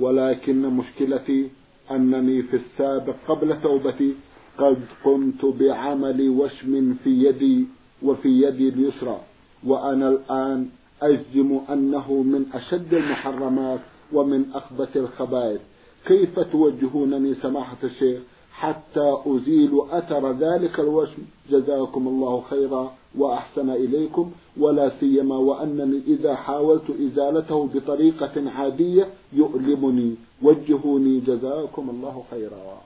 ولكن 0.00 0.62
مشكلتي 0.62 1.48
أنني 1.90 2.42
في 2.42 2.56
السابق 2.56 3.14
قبل 3.28 3.62
توبتي 3.62 4.14
قد 4.58 4.76
قمت 5.04 5.44
بعمل 5.44 6.28
وشم 6.28 6.94
في 7.04 7.10
يدي 7.10 7.66
وفي 8.02 8.28
يدي 8.28 8.68
اليسرى 8.68 9.20
وأنا 9.66 10.08
الآن 10.08 10.68
أجزم 11.02 11.60
أنه 11.70 12.12
من 12.12 12.46
أشد 12.54 12.94
المحرمات 12.94 13.80
ومن 14.12 14.44
أخبث 14.54 14.96
الخبائث. 14.96 15.60
كيف 16.06 16.40
توجهونني 16.40 17.34
سماحة 17.34 17.76
الشيخ؟ 17.84 18.20
حتى 18.54 19.22
أزيل 19.26 19.80
أثر 19.90 20.32
ذلك 20.32 20.80
الوشم. 20.80 21.22
جزاكم 21.50 22.08
الله 22.08 22.42
خيرا 22.50 22.94
وأحسن 23.18 23.70
إليكم. 23.70 24.32
ولا 24.56 24.92
سيما 25.00 25.36
وأنني 25.36 25.98
إذا 26.06 26.36
حاولت 26.36 26.90
إزالته 26.90 27.66
بطريقة 27.66 28.50
عادية 28.50 29.08
يؤلمني. 29.32 30.16
وجهوني 30.42 31.20
جزاكم 31.20 31.90
الله 31.90 32.24
خيرا. 32.30 32.80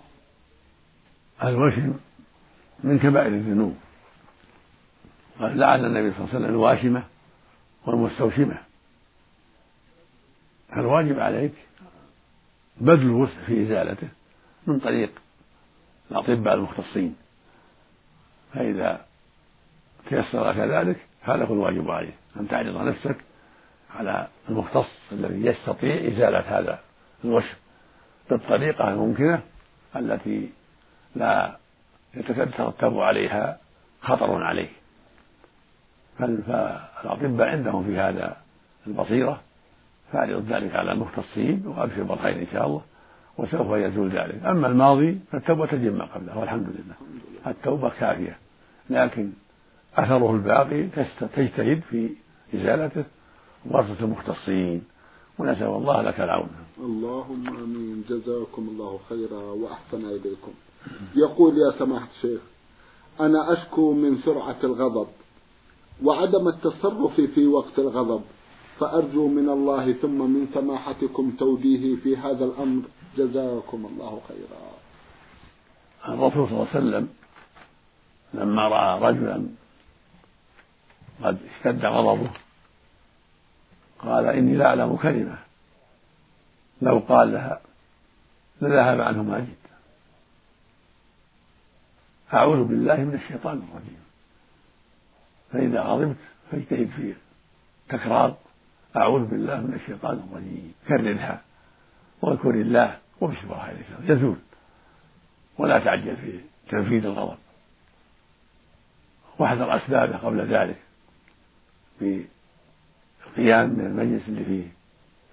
الوشم 1.45 1.95
من 2.85 2.99
كبائر 2.99 3.27
الذنوب. 3.27 3.75
قال 5.41 5.59
لعن 5.59 5.85
النبي 5.85 6.13
صلى 6.13 6.19
الله 6.19 6.29
عليه 6.35 6.39
وسلم 6.39 6.55
الواشمة 6.55 7.05
والمستوشمة. 7.87 8.59
فالواجب 10.69 11.19
عليك 11.19 11.53
بذل 12.81 13.03
الوسع 13.03 13.47
في 13.47 13.63
إزالته 13.63 14.09
من 14.67 14.79
طريق 14.79 15.11
الأطباء 16.11 16.55
المختصين. 16.55 17.17
فإذا 18.55 19.05
تيسر 20.09 20.51
لك 20.51 20.57
ذلك 20.57 20.97
هذا 21.23 21.45
هو 21.45 21.55
الواجب 21.55 21.91
عليك. 21.91 22.15
أن 22.37 22.49
تعرض 22.49 22.77
نفسك 22.77 23.17
على 23.97 24.27
المختص 24.49 24.91
الذي 25.13 25.47
يستطيع 25.47 26.09
إزالة 26.09 26.59
هذا 26.59 26.79
الوشم 27.25 27.57
بالطريقة 28.31 28.89
الممكنة 28.89 29.43
التي 29.97 30.51
لا 31.17 31.57
يترتب 32.15 32.99
عليها 32.99 33.59
خطر 34.01 34.45
عليه. 34.45 34.69
فالأطباء 36.19 37.49
عندهم 37.49 37.85
في 37.85 37.99
هذا 37.99 38.37
البصيرة 38.87 39.41
فاعرض 40.13 40.53
ذلك 40.53 40.77
على 40.77 40.93
المختصين 40.93 41.63
وأبشر 41.67 42.03
بالخير 42.03 42.37
إن 42.37 42.47
شاء 42.53 42.67
الله. 42.67 42.83
وسوف 43.39 43.71
يزول 43.71 44.09
ذلك. 44.09 44.45
أما 44.45 44.67
الماضي 44.67 45.21
فالتوبة 45.33 45.67
تجب 45.67 45.95
ما 45.97 46.05
قبله 46.05 46.39
والحمد 46.39 46.67
لله. 46.67 46.95
التوبة 47.47 47.89
كافية. 47.89 48.39
لكن 48.91 49.31
أثره 49.97 50.35
الباقي 50.35 50.83
تجتهد 51.37 51.83
في 51.91 52.11
إزالته 52.55 53.05
وورثة 53.71 54.05
المختصين. 54.05 54.83
ونسأل 55.39 55.67
الله 55.67 56.03
لك 56.03 56.21
العون. 56.21 56.51
اللهم 56.79 57.49
آمين. 57.49 58.05
جزاكم 58.09 58.69
الله 58.69 58.99
خيرا 59.09 59.43
وأحسن 59.43 60.05
إليكم. 60.05 60.53
يقول 61.17 61.59
يا 61.59 61.79
سماحة 61.79 62.09
الشيخ 62.17 62.41
أنا 63.21 63.53
أشكو 63.53 63.93
من 63.93 64.17
سرعة 64.17 64.57
الغضب 64.65 65.07
وعدم 66.05 66.49
التصرف 66.49 67.21
في 67.21 67.47
وقت 67.47 67.79
الغضب. 67.79 68.23
فأرجو 68.81 69.29
من 69.29 69.49
الله 69.49 69.93
ثم 69.93 70.19
من 70.31 70.49
سماحتكم 70.55 71.37
توجيهي 71.39 71.97
في 71.97 72.17
هذا 72.17 72.45
الأمر. 72.45 72.83
جزاكم 73.17 73.87
الله 73.87 74.21
خيرا. 74.29 74.61
الرسول 76.09 76.49
صلى 76.49 76.57
الله 76.57 76.69
عليه 76.75 76.79
وسلم 76.79 77.09
لما 78.35 78.69
رأى 78.69 79.01
رجلا 79.01 79.47
قد 81.23 81.39
اشتد 81.43 81.85
غضبه 81.85 82.31
قال 83.99 84.27
إني 84.27 84.55
لأعلم 84.57 84.97
كلمة. 84.97 85.39
لو 86.83 86.99
قال 87.09 87.33
لها 87.33 87.61
لذهب 88.61 89.01
عنه 89.01 89.23
ما 89.23 89.39
جد 89.39 89.69
أعوذ 92.35 92.65
بالله 92.65 92.97
من 92.97 93.15
الشيطان 93.15 93.57
الرجيم. 93.57 94.03
فإذا 95.53 95.83
غضبت 95.83 96.17
فاجتهد 96.51 96.91
في 96.97 97.15
تكرار. 97.89 98.37
أعوذ 98.97 99.25
بالله 99.25 99.61
من 99.61 99.75
الشيطان 99.75 100.23
الرجيم. 100.31 100.75
كررها. 100.89 101.43
واذكر 102.23 102.51
الله 102.51 102.99
وابشر 103.21 103.45
الله 103.45 103.75
يزول. 104.03 104.37
ولا 105.59 105.79
تعجل 105.79 106.17
في 106.17 106.41
تنفيذ 106.69 107.07
الغضب. 107.07 107.39
واحذر 109.39 109.77
أسبابه 109.77 110.17
قبل 110.17 110.55
ذلك. 110.55 110.77
بالقيام 112.01 113.71
من 113.71 113.87
المجلس 113.87 114.29
اللي 114.29 114.45
فيه 114.45 114.69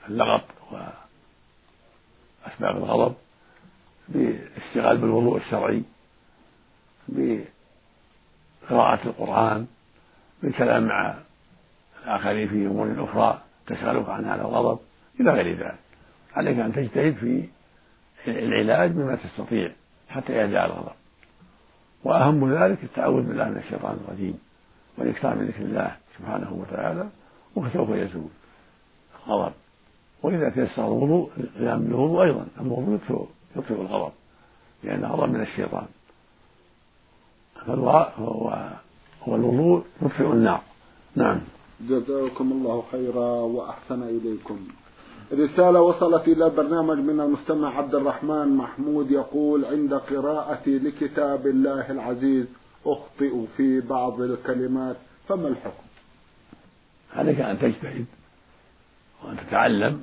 اللغط 0.10 0.46
وأسباب 0.72 2.78
الغضب. 2.78 3.16
بالاشتغال 4.10 4.98
بالوضوء 4.98 5.38
الشرعي. 5.38 5.84
بقراءة 7.08 9.08
القرآن. 9.08 9.68
بالكلام 10.44 10.88
مع 10.88 11.16
الآخرين 12.04 12.50
في 12.50 12.68
أمور 12.68 13.04
أخرى. 13.04 13.42
تشغلك 13.68 14.10
عن 14.10 14.26
هذا 14.26 14.42
الغضب 14.42 14.80
إلى 15.20 15.32
غير 15.32 15.58
ذلك. 15.58 15.80
عليك 16.34 16.60
أن 16.60 16.74
تجتهد 16.74 17.14
في 17.16 17.48
العلاج 18.28 18.92
بما 18.92 19.16
تستطيع 19.16 19.72
حتى 20.10 20.34
يهدأ 20.34 20.66
الغضب. 20.66 20.96
وأهم 22.04 22.54
ذلك 22.54 22.84
التعوذ 22.84 23.24
بالله 23.24 23.50
من 23.50 23.58
الشيطان 23.58 23.98
الرجيم 24.08 24.40
والإكثار 24.98 25.36
من 25.36 25.46
ذكر 25.46 25.62
الله 25.62 25.96
سبحانه 26.18 26.54
وتعالى 26.54 27.10
وسوف 27.56 27.90
يزول 27.90 28.30
الغضب. 29.28 29.54
وإذا 30.24 30.50
تيسر 30.50 30.88
الوضوء 30.88 31.32
القيام 31.38 31.80
بالوضوء 31.80 32.24
أيضا 32.24 32.48
الوضوء 32.62 33.00
يطفئ 33.56 33.82
الغضب 33.82 34.12
لأن 34.84 35.06
الغضب 35.06 35.34
من 35.34 35.42
الشيطان. 35.42 35.86
هو 39.28 39.36
الوضوء 39.36 39.86
يطفئ 40.02 40.32
النار. 40.32 40.62
نعم. 41.16 41.42
جزاكم 41.82 42.52
الله 42.52 42.84
خيرا 42.92 43.30
وأحسن 43.30 44.04
إليكم 44.04 44.60
رسالة 45.34 45.82
وصلت 45.82 46.28
إلى 46.28 46.46
البرنامج 46.46 46.98
من 46.98 47.22
المستمع 47.22 47.78
عبد 47.78 47.96
الرحمن 47.96 48.56
محمود 48.56 49.12
يقول 49.12 49.66
عند 49.66 49.94
قراءتي 49.94 50.80
لكتاب 50.80 51.48
الله 51.48 51.92
العزيز 51.92 52.46
أخطئ 52.86 53.46
في 53.58 53.82
بعض 53.82 54.22
الكلمات 54.22 54.96
فما 55.28 55.48
الحكم؟ 55.48 55.84
عليك 57.16 57.40
أن 57.40 57.60
تجتهد 57.60 58.06
وأن 59.24 59.38
تتعلم 59.38 60.02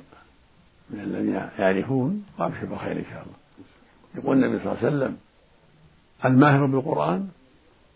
من 0.89 0.99
الذين 0.99 1.49
يعرفون 1.59 2.23
وأبشر 2.39 2.65
بالخير 2.65 2.91
إن 2.91 3.05
شاء 3.11 3.23
الله 3.23 3.35
يقول 4.15 4.43
النبي 4.43 4.63
صلى 4.63 4.71
الله 4.71 4.77
عليه 4.85 4.87
وسلم 4.87 5.17
الماهر 6.25 6.65
بالقرآن 6.65 7.27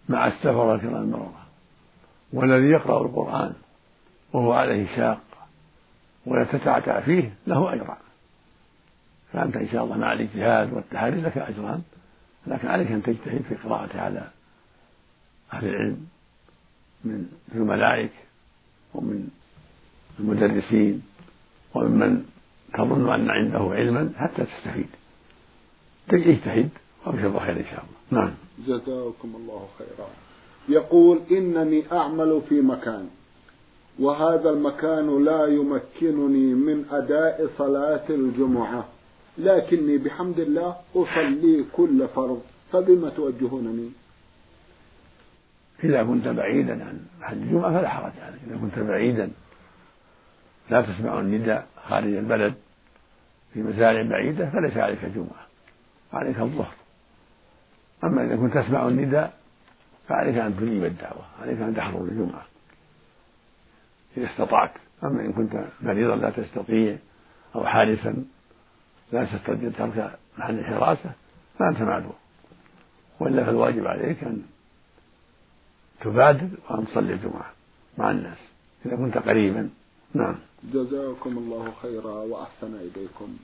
مع 0.10 0.28
السفر 0.28 0.76
الكرام 0.76 0.96
المرضى 0.96 1.48
والذي 2.34 2.68
يقرأ 2.68 3.06
القرآن 3.06 3.54
وهو 4.38 4.54
عليه 4.54 4.96
شاق 4.96 5.22
ويتتعتع 6.26 7.00
فيه 7.00 7.34
له 7.48 7.74
أجران 7.74 7.98
فأنت 9.34 9.56
إن 9.56 9.70
شاء 9.70 9.84
الله 9.84 9.98
مع 9.98 10.14
الاجتهاد 10.14 10.74
والتحري 10.74 11.22
لك 11.22 11.38
أجران 11.38 11.82
لكن 12.48 12.68
عليك 12.68 12.92
أن 12.92 13.04
تجتهد 13.04 13.42
في 13.50 13.56
قراءته 13.56 14.02
على 14.02 14.28
أهل 15.54 15.68
العلم 15.68 16.08
من 17.06 17.26
زملائك 17.56 18.12
ومن 18.94 19.28
المدرسين 20.20 21.04
وممن 21.76 22.26
تظن 22.74 23.14
أن 23.14 23.30
عنده 23.30 23.76
علما 23.76 24.12
حتى 24.18 24.46
تستفيد. 24.46 24.90
اجتهد 26.10 26.70
وأبشر 27.06 27.30
بخير 27.30 27.58
إن 27.58 27.66
شاء 27.66 27.86
الله. 27.86 28.22
نعم. 28.22 28.34
جزاكم 28.68 29.36
الله 29.36 29.68
خيرا. 29.78 30.10
يقول 30.70 31.22
إنني 31.32 31.92
أعمل 31.92 32.42
في 32.50 32.62
مكان. 32.62 33.10
وهذا 34.00 34.50
المكان 34.50 35.26
لا 35.26 35.46
يمكنني 35.46 36.54
من 36.54 36.86
أداء 36.92 37.50
صلاة 37.58 38.10
الجمعة. 38.10 38.86
لكني 39.38 39.98
بحمد 39.98 40.40
الله 40.40 40.76
أصلي 40.96 41.66
كل 41.74 42.08
فرض. 42.08 42.42
فبما 42.72 43.10
توجهونني؟ 43.10 43.90
إذا 45.84 46.04
كنت 46.04 46.28
بعيدا 46.28 46.74
عن 46.74 47.00
محل 47.20 47.38
الجمعة 47.38 47.80
فلا 47.80 47.90
حرج 47.90 48.12
عليك. 48.22 48.40
إذا 48.48 48.58
كنت 48.58 48.80
بعيدا 48.80 49.32
لا 50.70 50.82
تسمع 50.82 51.20
النداء 51.20 51.68
خارج 51.88 52.14
البلد 52.14 52.54
في 53.54 53.64
مزارع 53.64 54.02
بعيدة 54.02 54.50
فليس 54.50 54.78
عليك 54.78 55.06
جمعة 55.06 55.48
عليك 56.14 56.40
الظهر. 56.40 56.74
أما 58.04 58.26
إذا 58.26 58.36
كنت 58.36 58.58
تسمع 58.58 58.88
النداء 58.88 59.34
فعليك 60.08 60.38
أن 60.38 60.58
تجيب 60.58 60.86
الدعوة 60.86 61.26
عليك 61.42 61.62
أن 61.62 61.76
تحضر 61.76 62.02
الجمعة. 62.02 62.46
إذا 64.18 64.26
استطعت. 64.26 64.72
أما 65.04 65.22
إن 65.22 65.34
كنت 65.34 65.66
مريضا 65.82 66.16
لا 66.16 66.30
تستطيع 66.30 66.98
أو 67.56 67.66
حارسا 67.66 68.26
لا 69.12 69.26
تستطيع 69.26 69.70
ترك 69.78 70.18
محل 70.38 70.60
الحراسة 70.60 71.12
فأنت 71.60 71.82
معذور. 71.82 72.16
وإلا 73.20 73.44
فالواجب 73.44 73.88
عليك 73.88 74.24
أن 74.24 74.42
تبادر 76.02 76.50
وأن 76.70 76.88
تصلي 76.88 77.14
الجمعة 77.14 77.52
مع 77.98 78.12
الناس 78.12 78.38
إذا 78.86 78.96
كنت 78.96 79.18
قريبا. 79.18 79.70
نعم. 80.14 80.36
جزاكم 80.74 81.38
الله 81.38 81.72
خيرا 81.82 82.14
وأحسن 82.14 82.76
إليكم. 82.76 83.38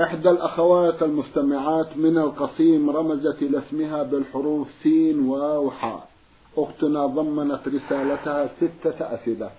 إحدى 0.00 0.30
الأخوات 0.30 1.02
المستمعات 1.02 1.96
من 1.96 2.18
القصيم 2.18 2.90
رمزت 2.90 3.42
إلى 3.42 3.58
اسمها 3.58 4.02
بالحروف 4.02 4.68
سين 4.82 5.20
واو 5.20 5.70
حاء. 5.70 6.08
أختنا 6.56 7.06
ضمنت 7.06 7.68
رسالتها 7.68 8.48
ستة 8.56 9.14
أسئلة. 9.14 9.50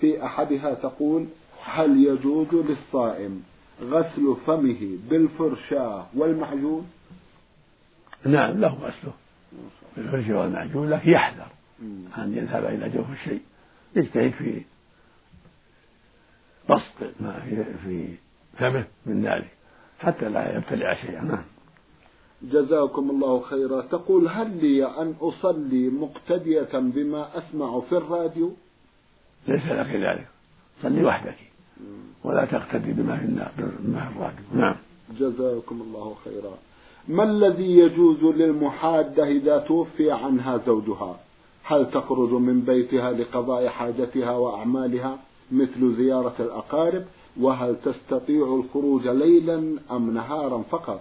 في 0.00 0.24
أحدها 0.24 0.74
تقول 0.74 1.26
هل 1.64 2.04
يجوز 2.04 2.54
للصائم 2.54 3.42
غسل 3.82 4.36
فمه 4.46 4.98
بالفرشاة 5.10 6.06
والمعجون 6.14 6.90
نعم 8.24 8.60
له 8.60 8.74
غسله 8.74 9.12
بالفرشاة 9.96 10.40
والمعجون 10.40 10.90
لكن 10.90 11.10
يحذر 11.10 11.48
أن 12.18 12.34
يذهب 12.36 12.64
إلى 12.64 12.88
جوف 12.88 13.10
الشيء 13.10 13.40
يجتهد 13.96 14.30
في 14.30 14.62
بسط 16.70 17.20
ما 17.20 17.40
في 17.84 18.14
فمه 18.58 18.84
من 19.06 19.26
ذلك 19.26 19.48
حتى 19.98 20.28
لا 20.28 20.56
يبتلع 20.56 20.94
شيئا. 20.94 21.22
نعم. 21.22 21.44
جزاكم 22.42 23.10
الله 23.10 23.40
خيرا. 23.40 23.80
تقول 23.80 24.28
هل 24.28 24.64
لي 24.64 24.86
أن 24.86 25.14
أصلي 25.20 25.88
مقتدية 25.88 26.68
بما 26.72 27.38
أسمع 27.38 27.80
في 27.80 27.92
الراديو؟ 27.92 28.56
ليس 29.48 29.66
لك 29.66 29.86
ذلك. 29.86 30.26
صلي 30.82 31.04
وحدك. 31.04 31.36
ولا 32.24 32.44
تقتدي 32.44 32.92
بما 32.92 33.16
في 33.16 33.26
بما 33.58 34.30
في 34.30 34.56
نعم. 34.58 34.76
جزاكم 35.18 35.80
الله 35.80 36.16
خيرا. 36.24 36.54
ما 37.08 37.22
الذي 37.24 37.78
يجوز 37.78 38.24
للمحادة 38.24 39.26
إذا 39.26 39.58
توفي 39.58 40.12
عنها 40.12 40.60
زوجها؟ 40.66 41.20
هل 41.64 41.90
تخرج 41.90 42.30
من 42.30 42.60
بيتها 42.60 43.12
لقضاء 43.12 43.68
حاجتها 43.68 44.30
وأعمالها 44.30 45.18
مثل 45.52 45.96
زيارة 45.96 46.34
الأقارب؟ 46.40 47.04
وهل 47.40 47.76
تستطيع 47.84 48.60
الخروج 48.64 49.08
ليلا 49.08 49.78
أم 49.90 50.14
نهارا 50.14 50.62
فقط؟ 50.62 51.00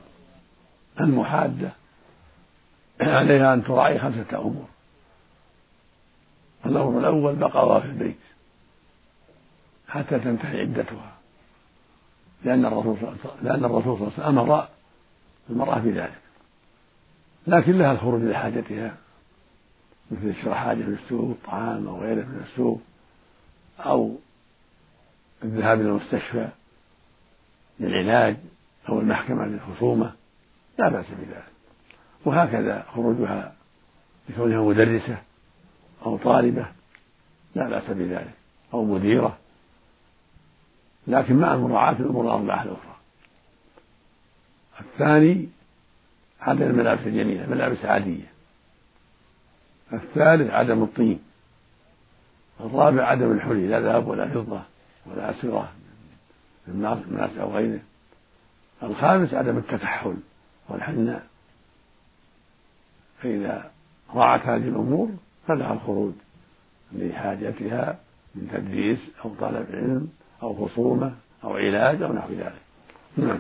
المحادة 1.00 1.72
عليها 3.02 3.54
أن 3.54 3.64
تراعي 3.64 4.00
خمسة 4.00 4.38
أمور. 4.40 4.66
الأمر 6.66 7.00
الأول 7.00 7.36
بقاؤها 7.36 7.80
في 7.80 7.86
البيت. 7.86 8.18
حتى 9.88 10.20
تنتهي 10.20 10.62
عدتها. 10.62 11.14
لأن 12.44 12.66
الرسول 12.66 12.98
صلى 12.98 13.10
الله 13.10 13.72
عليه 13.72 13.92
وسلم 13.92 14.40
أمر 14.40 14.68
المرأة 15.50 15.80
بذلك. 15.80 16.20
لكن 17.48 17.78
لها 17.78 17.92
الخروج 17.92 18.22
لحاجتها 18.22 18.98
مثل 20.12 20.36
شراء 20.42 20.56
حاجة 20.56 20.84
في 20.84 20.90
السوق 21.04 21.38
طعام 21.46 21.88
أو 21.88 22.02
غيره 22.02 22.26
من 22.26 22.46
السوق 22.50 22.82
أو 23.80 24.16
الذهاب 25.44 25.82
إلى 25.82 25.90
المستشفى 25.90 26.48
للعلاج 27.80 28.38
أو 28.90 29.00
المحكمة 29.00 29.46
للخصومة 29.46 30.12
لا 30.80 30.90
بأس 30.90 31.06
بذلك. 31.06 31.44
وهكذا 32.26 32.86
خروجها 32.94 33.54
لكونها 34.30 34.62
مدرسة 34.62 35.18
أو 36.06 36.18
طالبة 36.18 36.66
لا 37.56 37.70
بأس 37.70 37.84
بذلك. 37.90 38.34
أو 38.74 38.86
مديرة. 38.86 39.38
لكن 41.08 41.36
مع 41.36 41.56
مراعاة 41.56 41.96
الأمور 42.00 42.26
الأربعة 42.26 42.64
الأخرى. 42.64 42.96
الثاني 44.80 45.50
عدم 46.42 46.62
الملابس 46.62 47.08
الجميلة 47.08 47.50
ملابس 47.50 47.86
عادية. 47.86 48.32
الثالث 49.94 50.52
عدم 50.52 50.84
الطين. 50.84 51.20
الرابع 52.60 53.06
عدم 53.06 53.32
الحلي 53.32 53.68
لا 53.68 53.80
ذهب 53.80 54.08
ولا 54.08 54.28
فضة 54.28 54.62
ولا 55.06 55.30
أسرة 55.30 55.72
من 56.68 57.04
الناس 57.10 57.38
أو 57.38 57.56
غيره. 57.56 57.80
الخامس 58.84 59.34
عدم 59.34 59.58
التكحل 59.58 60.18
والحناء. 60.70 61.28
فإذا 63.22 63.72
راعت 64.14 64.42
هذه 64.42 64.68
الأمور 64.68 65.10
فلها 65.48 65.74
الخروج 65.74 66.14
لحاجتها 66.92 68.00
من 68.36 68.50
تدريس 68.54 69.00
أو 69.26 69.36
طلب 69.36 69.68
علم 69.74 70.10
أو 70.44 70.66
خصومة 70.66 71.12
أو 71.44 71.50
علاج 71.50 72.02
أو 72.02 72.14
نحو 72.14 72.34
ذلك. 72.34 72.62
نعم. 73.18 73.40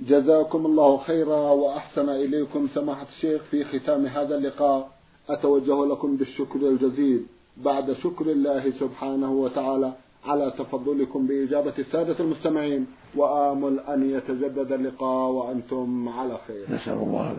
جزاكم 0.00 0.66
الله 0.66 0.98
خيرا 0.98 1.36
وأحسن 1.36 2.08
إليكم 2.08 2.68
سماحة 2.74 3.06
الشيخ 3.16 3.42
في 3.50 3.64
ختام 3.64 4.06
هذا 4.06 4.34
اللقاء. 4.36 4.90
أتوجه 5.28 5.86
لكم 5.86 6.16
بالشكر 6.16 6.58
الجزيل. 6.58 7.26
بعد 7.56 7.92
شكر 7.92 8.26
الله 8.26 8.70
سبحانه 8.70 9.32
وتعالى 9.32 9.92
على 10.24 10.52
تفضلكم 10.58 11.26
بإجابة 11.26 11.74
السادة 11.78 12.20
المستمعين 12.20 12.86
وآمل 13.16 13.80
أن 13.80 14.10
يتجدد 14.10 14.72
اللقاء 14.72 15.30
وأنتم 15.30 16.08
على 16.08 16.38
خير. 16.46 16.64
نسأل 16.70 16.92
الله 16.92 17.36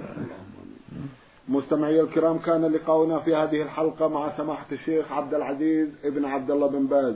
مستمعي 1.50 2.02
الكرام 2.02 2.40
كان 2.40 2.66
لقاؤنا 2.66 3.20
في 3.20 3.36
هذه 3.36 3.62
الحلقة 3.62 4.08
مع 4.08 4.38
سماحة 4.38 4.66
الشيخ 4.72 5.12
عبد 5.12 5.34
العزيز 5.34 5.90
ابن 6.04 6.26
عبد 6.26 6.52
الله 6.52 6.68
بن 6.68 6.86
باز. 6.88 7.16